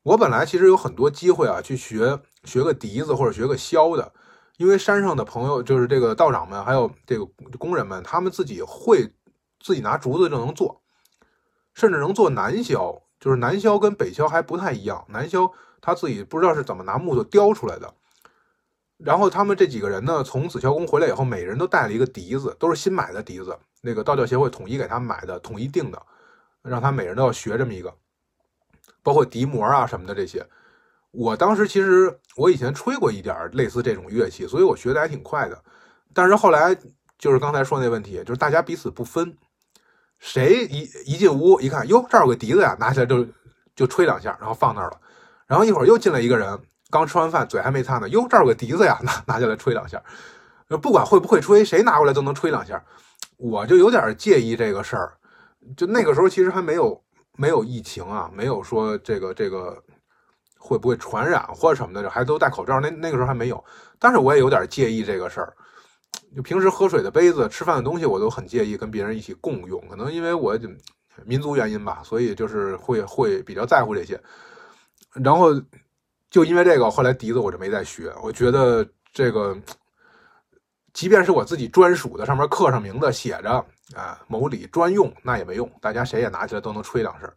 [0.04, 4.14] 我本来其实有很多机会啊，去学学个笛子或者学个箫的，
[4.58, 7.26] 因为山上的朋友就是这个道长们还有这个
[7.58, 9.12] 工人们，他们自己会
[9.60, 10.84] 自己拿竹子就能做，
[11.74, 15.52] 甚至能做南箫，就是南箫跟北箫还不太一样，南箫。
[15.86, 17.94] 他自己不知道是怎么拿木头雕出来的，
[18.98, 26.02] 然后他们这几个人呢，从紫霄宫回来以后，每人都带了一个笛子，都是新买的笛子，那个道教协会统一给他买的，统一定的，
[26.64, 27.94] 让他每人都要学这么一个，
[29.04, 30.44] 包括笛膜啊什么的这些。
[31.12, 35.64] 我当时其实我以前吹过一点类似这种乐器，所以我学的还挺快的。
[36.16, 36.76] 但是后来
[37.20, 39.38] 就是刚才说那问题，就是大家彼此不分，
[40.18, 43.24] 谁一一进屋一看，哟，这儿有个笛子呀，拿起来就
[43.76, 45.00] 就吹两下，然后放那儿了。
[45.48, 48.10] 然后一会儿又进来一个人，刚吃完饭，嘴还没擦呢。
[48.10, 50.02] 哟，这儿有个笛子呀， 拿拿下来吹两下。
[50.82, 52.84] 不管会不会吹，谁拿过来都能吹两下。
[53.38, 55.14] 我就有点介意这个事儿。
[55.78, 57.00] 就那个时候其实还没有
[57.38, 59.82] 没有疫情啊，没有说这个这个
[60.58, 62.80] 会不会传染或者什么的，还都戴口罩。
[62.80, 63.64] 那那个时候还没有，
[64.00, 65.54] 但是我也有点介意这个事儿。
[66.36, 69.82] 就平时喝水的杯子、吃饭的东西，我都很介意跟别人一起共用。
[69.88, 70.58] 可能因为我
[71.24, 74.20] 民族原因吧，所以就是会会比较在乎这些。
[75.24, 75.50] 然后
[76.30, 78.14] 就因为这个，后来笛子我就没再学。
[78.22, 79.58] 我觉得这个，
[80.94, 85.70] 即便是我自己专属的，上面刻上名字，写着啊某礼专用，那也没用。
[85.80, 87.32] 大家谁也拿起来都能吹两声。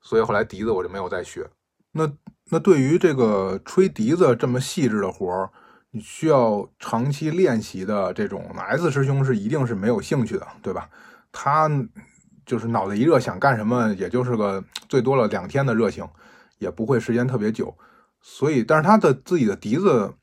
[0.00, 1.46] 所以后来笛子我就没有再学。
[1.92, 2.10] 那
[2.50, 5.50] 那对于这个吹笛子这么细致的活儿，
[5.90, 10.88] 你需要长期练习的这种，S 师兄是一定是没有兴趣的，对吧？
[11.32, 11.70] 他
[12.46, 16.08] 就是脑子一热想干什么，也就是个最多了两天的热情。
[16.60, 17.76] 也不会时间特别久，
[18.20, 20.14] 所以，但是他的自己的笛子，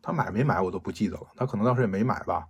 [0.00, 2.46] 他买没买我都不记得了，他可能当时也没买吧。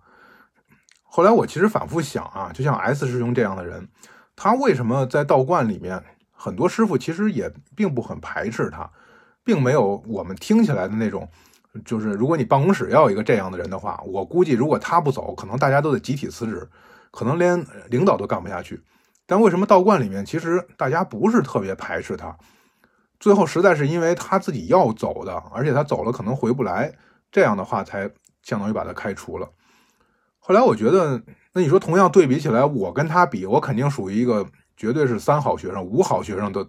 [1.03, 3.89] 后来我其实反复想啊，就像 S 师兄这样的人，
[4.37, 8.89] 他为什么在道观里面，很多师傅其实也并不很排斥他，
[9.43, 11.29] 并没有我们听起来的那种。
[11.85, 16.69] 就是如果你办公室要一个这样的人的话，我估计如果他不走，可能大家都得集体辞职，
[17.11, 18.83] 可能连领导都干不下去。
[19.25, 22.37] 但为什么道观里面其实大家不是特别排斥他？
[23.21, 26.93] 最后实在是因为他自己要走的，而且他走了可能回不来，
[27.31, 28.11] 这样的话才
[28.43, 29.49] 相当于把他开除了。
[30.39, 34.45] 后来我觉得，那你说同样对比起来，我跟他比，我肯定属于一个
[34.77, 36.67] 绝对是三好学生、五好学生都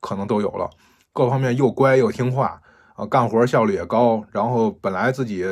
[0.00, 0.68] 可能都有了，
[1.12, 2.60] 各方面又乖又听话。
[2.94, 5.42] 啊，干活效率也高，然后本来自己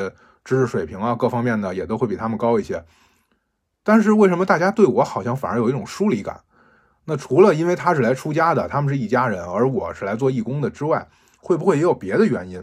[0.44, 2.84] 知识水平啊，各方面的也都会比他们高一些。
[3.82, 6.42] 但是为什么大家对我好像反而有一种疏离感？
[7.08, 12.62] 那除了因为他是来出家的，他们是一家人，而我是来做义工的之外，会不会也有别的原因？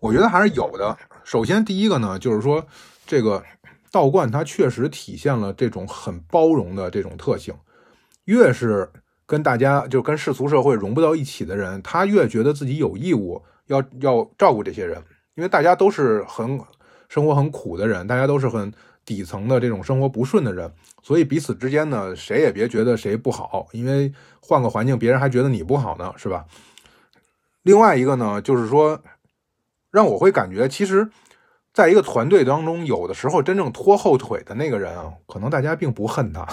[0.00, 0.96] 我觉得还是有的。
[1.22, 2.66] 首先，第一个呢，就是说
[3.06, 3.44] 这个
[3.92, 7.54] 道观它确实体现了这种很包容的这种特性，
[8.24, 8.90] 越是
[9.26, 13.42] 跟大家就跟世俗社会融不到一起的人，他越觉得自己有义务。
[13.68, 15.02] 要要照顾这些人，
[15.36, 16.60] 因为大家都是很
[17.08, 18.70] 生活很苦的人，大家都是很
[19.04, 26.44] 底层的这种生活不顺的人，所以彼此之间呢，谁也别觉得谁不好，因为换个环境，别人还觉得你不好呢，是吧？
[27.62, 29.02] 另外一个呢，就是说，
[29.90, 31.08] 让我会感觉，其实
[31.72, 36.46] 在一个团队当中，有的时候真正拖后腿的那个人啊，可能大家并不恨他，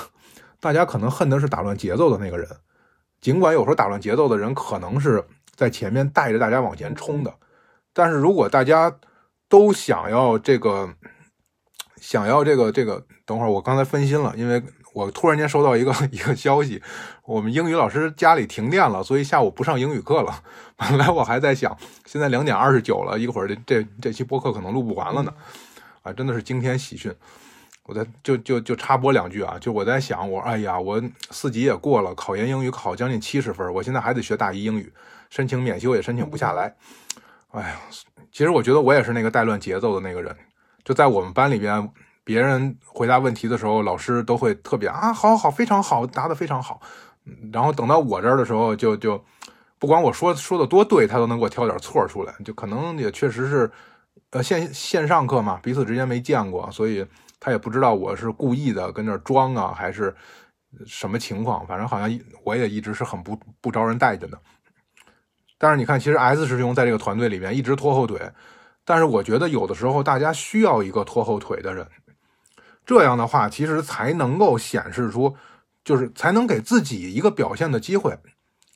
[0.60, 2.48] 大家可能恨的是打乱节奏的那个人，
[3.20, 5.24] 尽管有时候打乱节奏的人可能是。
[5.54, 7.32] 在前面带着大家往前冲的，
[7.94, 8.98] 但是如果大家
[9.48, 10.92] 都想要这个，
[12.02, 14.62] 想要这个这个，等会儿我刚才分心了，因为
[14.94, 16.82] 我突然间收到一个 一个消息，
[17.24, 20.44] 我们英语老师家里停电了，所以下午不上英语课了。
[20.76, 25.32] 本来我还在想，现在两点二十九了，一会儿这这这期播客可能录不完了呢。
[26.02, 27.14] 啊，真的是惊天喜讯！
[27.84, 34.92] 我在就就就插播两句啊，就我在想，我哎呀，我四级也过了，考研英语考将近七十分，我现在还得学大一英语。
[35.30, 36.76] 申请免修也申请不下来，
[37.52, 37.80] 哎呀，
[38.32, 40.36] 其实我觉得我也是那个带乱节奏的那个人。
[40.84, 41.90] 就在我们班里边，
[42.24, 46.82] 别人回答问题的时候，老师都会特别啊，好好，非常好，答得非常好。
[47.52, 49.24] 然后等到我这儿的时候，就就
[49.78, 52.34] 不管我说说的多对，他都能给我挑点错出来。
[52.44, 53.72] 就可能也确实是，
[54.32, 57.06] 呃，线线上课嘛，彼此之间没见过，所以
[57.40, 60.16] 他也不知道我是故意的跟那装啊，还是
[60.86, 61.66] 什么情况。
[61.68, 64.40] 反正好像我也一直是很不不招人待见的。
[65.60, 68.20] 但是你看，其实 S 师兄在这个团队里面一直拖后腿，
[68.84, 71.88] 但是我觉得有的时候大家需要一个拖后腿的人，
[72.86, 75.36] 这样的话其实才能够显示出，
[75.84, 78.18] 就是才能给自己一个表现的机会，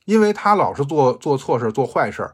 [0.05, 2.29] 因为他老是做做错事、做坏事，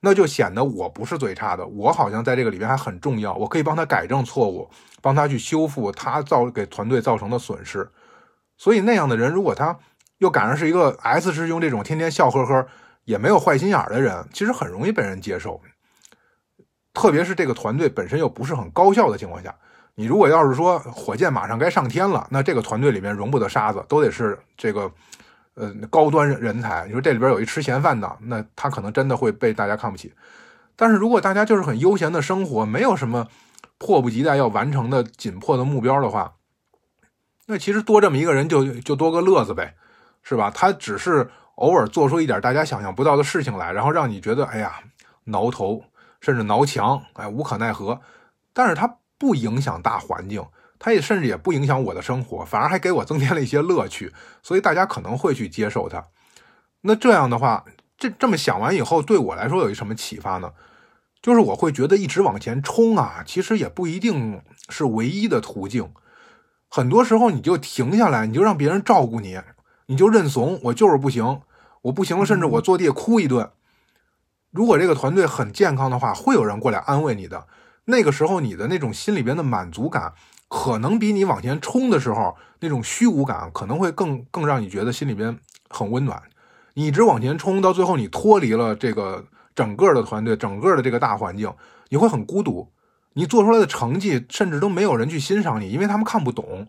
[0.00, 4.70] 那就显得我不是最差的，我好像在这个里面还很重要，我可以帮他改正错误，
[5.02, 7.90] 帮他去修复他造给团队造成的损失。
[8.56, 9.78] 所以那样的人，如果他
[10.18, 12.66] 又赶上是一个 S 师兄这种天天笑呵呵。
[13.06, 15.60] 也没有坏心眼的人，其实很容易被人接受。
[16.92, 19.54] 特别是这个团队本身又不是很高效的情况下，
[19.94, 24.90] 你如果要是说火箭马上该上天了，那这个团队里面容不得沙子，都得是这个
[25.54, 26.84] 呃高端人才。
[26.86, 30.12] 你说这里边有一吃闲饭的，那他可能真的会被大家看不起。
[30.76, 33.28] 但是如果大家就是很悠闲的生活，没有什么
[33.78, 36.34] 迫不及待要完成的紧迫的目标的话，
[37.46, 39.74] 那其实多这么一个人就就多个乐子呗，
[40.22, 40.50] 是吧？
[40.50, 41.30] 他只是。
[41.56, 44.80] 偶尔做出一点大家想象不到的事情来，然后让你觉得哎呀
[45.24, 45.84] 挠头，
[46.20, 48.00] 甚至挠墙，哎无可奈何。
[48.52, 50.44] 但是它不影响大环境，
[50.78, 54.12] 它也甚至也不影响我的生活，反而还给我增添了一些乐趣。
[54.42, 56.06] 所以大家可能会去接受它。
[56.82, 57.64] 那这样的话，
[57.98, 60.52] 这这么想完以后，对我来说有一什么启发呢？
[61.22, 64.40] 就是我会觉得一直往前冲啊，其实也不一定
[64.70, 65.92] 是唯一的途径。
[66.68, 69.38] 很多时候你就停下来，你就让别人照顾你，
[69.86, 71.42] 你就认怂，我就是不行。
[71.82, 73.50] 我不行了，甚至我坐地哭一顿。
[74.50, 77.46] 如果这个团队很健康的话，会有人过来安慰你的。
[77.84, 80.12] 那个时候，你的那种心里边的满足感，
[80.48, 85.38] 可能比你往前冲的时候那种虚无感，可能会更更让你觉得心里边
[85.68, 86.22] 很温暖。
[86.74, 89.24] 你一直往前冲，到最后你脱离了这个
[89.54, 91.52] 整个的团队，整个的这个大环境，
[91.88, 92.70] 你会很孤独。
[93.14, 96.68] 你做出来的成绩，甚至都没有人去欣赏你，因为他们看不懂。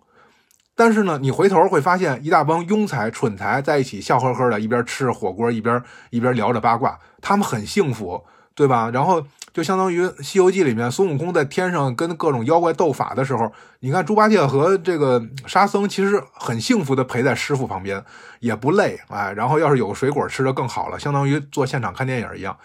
[0.83, 5.79] 但是呢，你回头会发现一大帮庸才、蠢才在一起笑呵呵的，一边吃着火锅，一边
[6.09, 8.19] 一边聊着八卦，他们很幸福，
[8.55, 8.89] 对吧？
[8.91, 9.23] 然后
[9.53, 13.51] 就相当于《西游记》里面孙悟空在天上跟各种妖怪斗法的时候，
[13.81, 18.03] 你看猪八戒和这个沙僧其实很幸福的陪在师傅旁边，
[18.39, 19.31] 也不累，哎。
[19.33, 22.57] 然后要是有个水果吃的更好了，相当于做现场看电影一样。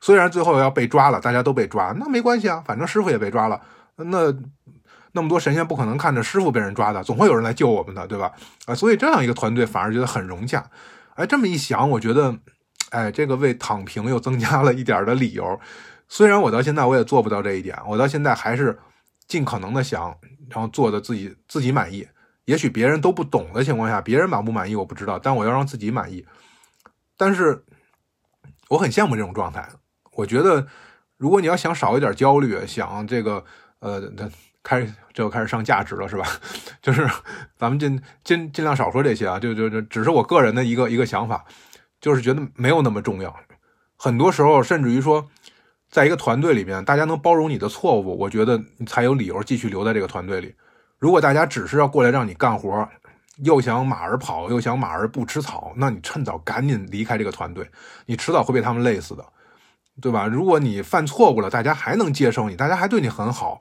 [0.00, 3.60] 虽然最后要被抓了，大家都被抓，那没关系啊，反正师傅也被抓了，
[3.96, 4.32] 那
[5.16, 8.32] 那么多神仙不可能看着师傅被人抓的，总会有人来救我们的，对吧？
[8.66, 10.68] 啊，所以这样一个团队反而觉得很融洽。
[11.14, 12.36] 哎，这么一想，我觉得，
[12.90, 15.60] 哎，这个为躺平又增加了一点的理由。
[16.08, 18.76] 虽然我到现在我也做不到这一点，我到现在还是
[19.28, 20.12] 尽可能的想，
[20.50, 22.06] 然后做的自己自己满意。
[22.46, 26.26] 也许别人都不懂的情况下，别人满不满意我不知道，但我要让自己满意。
[27.16, 27.64] 但是
[28.68, 29.68] 我很羡慕这种状态。
[30.16, 30.66] 我觉得，
[31.16, 33.44] 如果你要想少一点焦虑，想这个
[33.78, 34.00] 呃，
[34.64, 36.26] 开始就开始上价值了，是吧？
[36.82, 37.08] 就是
[37.56, 41.44] 咱们尽尽尽量少说这些啊，就就就只是我个人的一个一个想法，
[42.00, 43.32] 就是觉得没有那么重要。
[43.96, 45.28] 很多时候，甚至于说，
[45.88, 50.54] 在一个团队里面，大家能包容你的错误，我觉得你才有理由继续留在这个团队里。
[50.98, 52.88] 如果大家只是要过来让你干活，
[53.38, 57.70] 又想马儿跑，又想马儿不吃草，那你趁早赶紧离开这个团队，
[58.06, 59.24] 你迟早会被他们累死的，
[60.00, 60.26] 对吧？
[60.26, 63.60] 如果你犯错误了，大家还能接受你，大家还对你很好，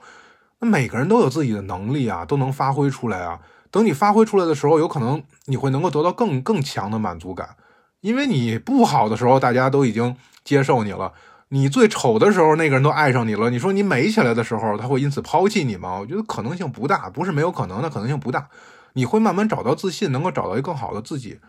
[0.63, 3.41] 那每个人都有自己的能力啊，都能发挥出来啊。
[3.69, 7.57] 等你发挥出来的时候，有可能你会能够得到更更强的满足感，
[7.99, 11.11] 因为你不好的时候，大家都已经接受你了。
[11.49, 13.49] 你最丑的时候，那个人都爱上你了。
[13.49, 15.99] 你说你美起来的时候，他会因此抛弃你吗？
[15.99, 18.47] 我觉得可能性不大，不是没有可能，的可能性不大。
[18.93, 21.41] 你会慢慢找到自信，能够找到一个更好的自己，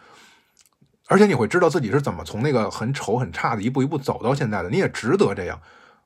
[1.07, 4.69] 而且你会知道自己是怎么从那个很丑很差的一步一步走到现在的。
[4.71, 5.61] 你也值得这样。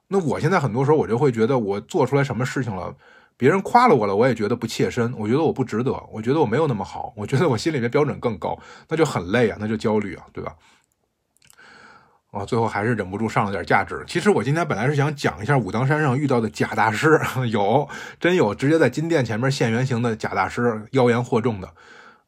[0.08, 2.94] 那我现在很多时候，我就会觉得我做出来什么事情了，
[3.36, 5.12] 别人夸了我了，我也觉得不切身。
[5.18, 10.54] 我觉得我不值得，我觉得我没有那么好，我觉得我心里面标准更高，那就很累啊，那就焦虑啊，对吧？
[12.30, 14.04] 啊，最后还是忍不住上了点价值。
[14.06, 17.88] 其实我今天本来是想讲一下武当山上遇到的假大师， 有
[18.20, 21.70] 真有直接在金殿前面现原形的假大师，妖言惑众的。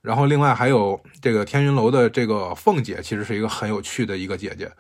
[0.00, 4.70] 然后另外还有这个天云楼的这个凤姐，其实是一个很有趣的一个姐姐，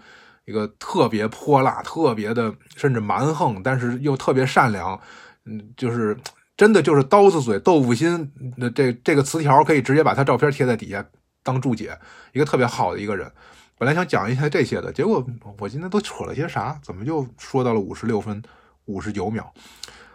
[0.44, 4.98] 一个特别泼辣、特别的甚至蛮横，但是又特别善良。
[5.44, 6.16] 嗯，就是
[6.56, 11.04] 真的就是刀子嘴豆腐心那这这个词条，可以直接把他照片贴在底下
[11.42, 11.98] 当注解，
[12.32, 13.30] 一个特别好的一个人。
[13.78, 15.24] 本来想讲一下这些的，结果
[15.58, 16.78] 我今天都扯了些啥？
[16.82, 18.42] 怎么就说到了五十六分
[18.84, 19.50] 五十九秒？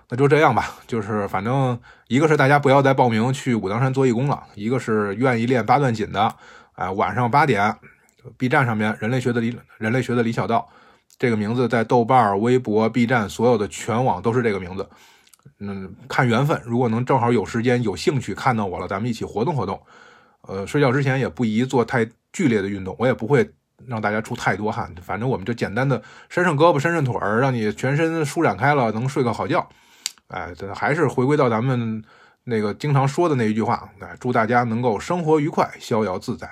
[0.07, 0.75] 那就这样吧。
[0.85, 6.35] 就是反正一个是大家不要再报名去武当山做义工了，一个是愿意练八段锦的，
[6.73, 7.75] 哎，晚上八点
[8.37, 10.67] ，B 站上面人类学的李人类学的李小道
[11.17, 14.87] 这个名字在豆瓣、微博、B 站所有的全网都是这个名字。
[15.59, 19.79] 嗯，看缘分，如果能正好有时间有兴趣看到我了，咱们一起活动活动。
[20.41, 23.49] 呃，睡觉之前也不宜做太剧烈的运动，我也不会
[23.87, 29.67] 让大家出太多汗，反正我们就简单的伸伸胳膊、伸伸腿儿，让你全身舒展开了，能睡个好觉。
[30.27, 32.03] 哎，这还是回归到咱们
[32.43, 36.49] 那个经常说的那一句话，哎，祝大家能够生活愉快、逍遥自在。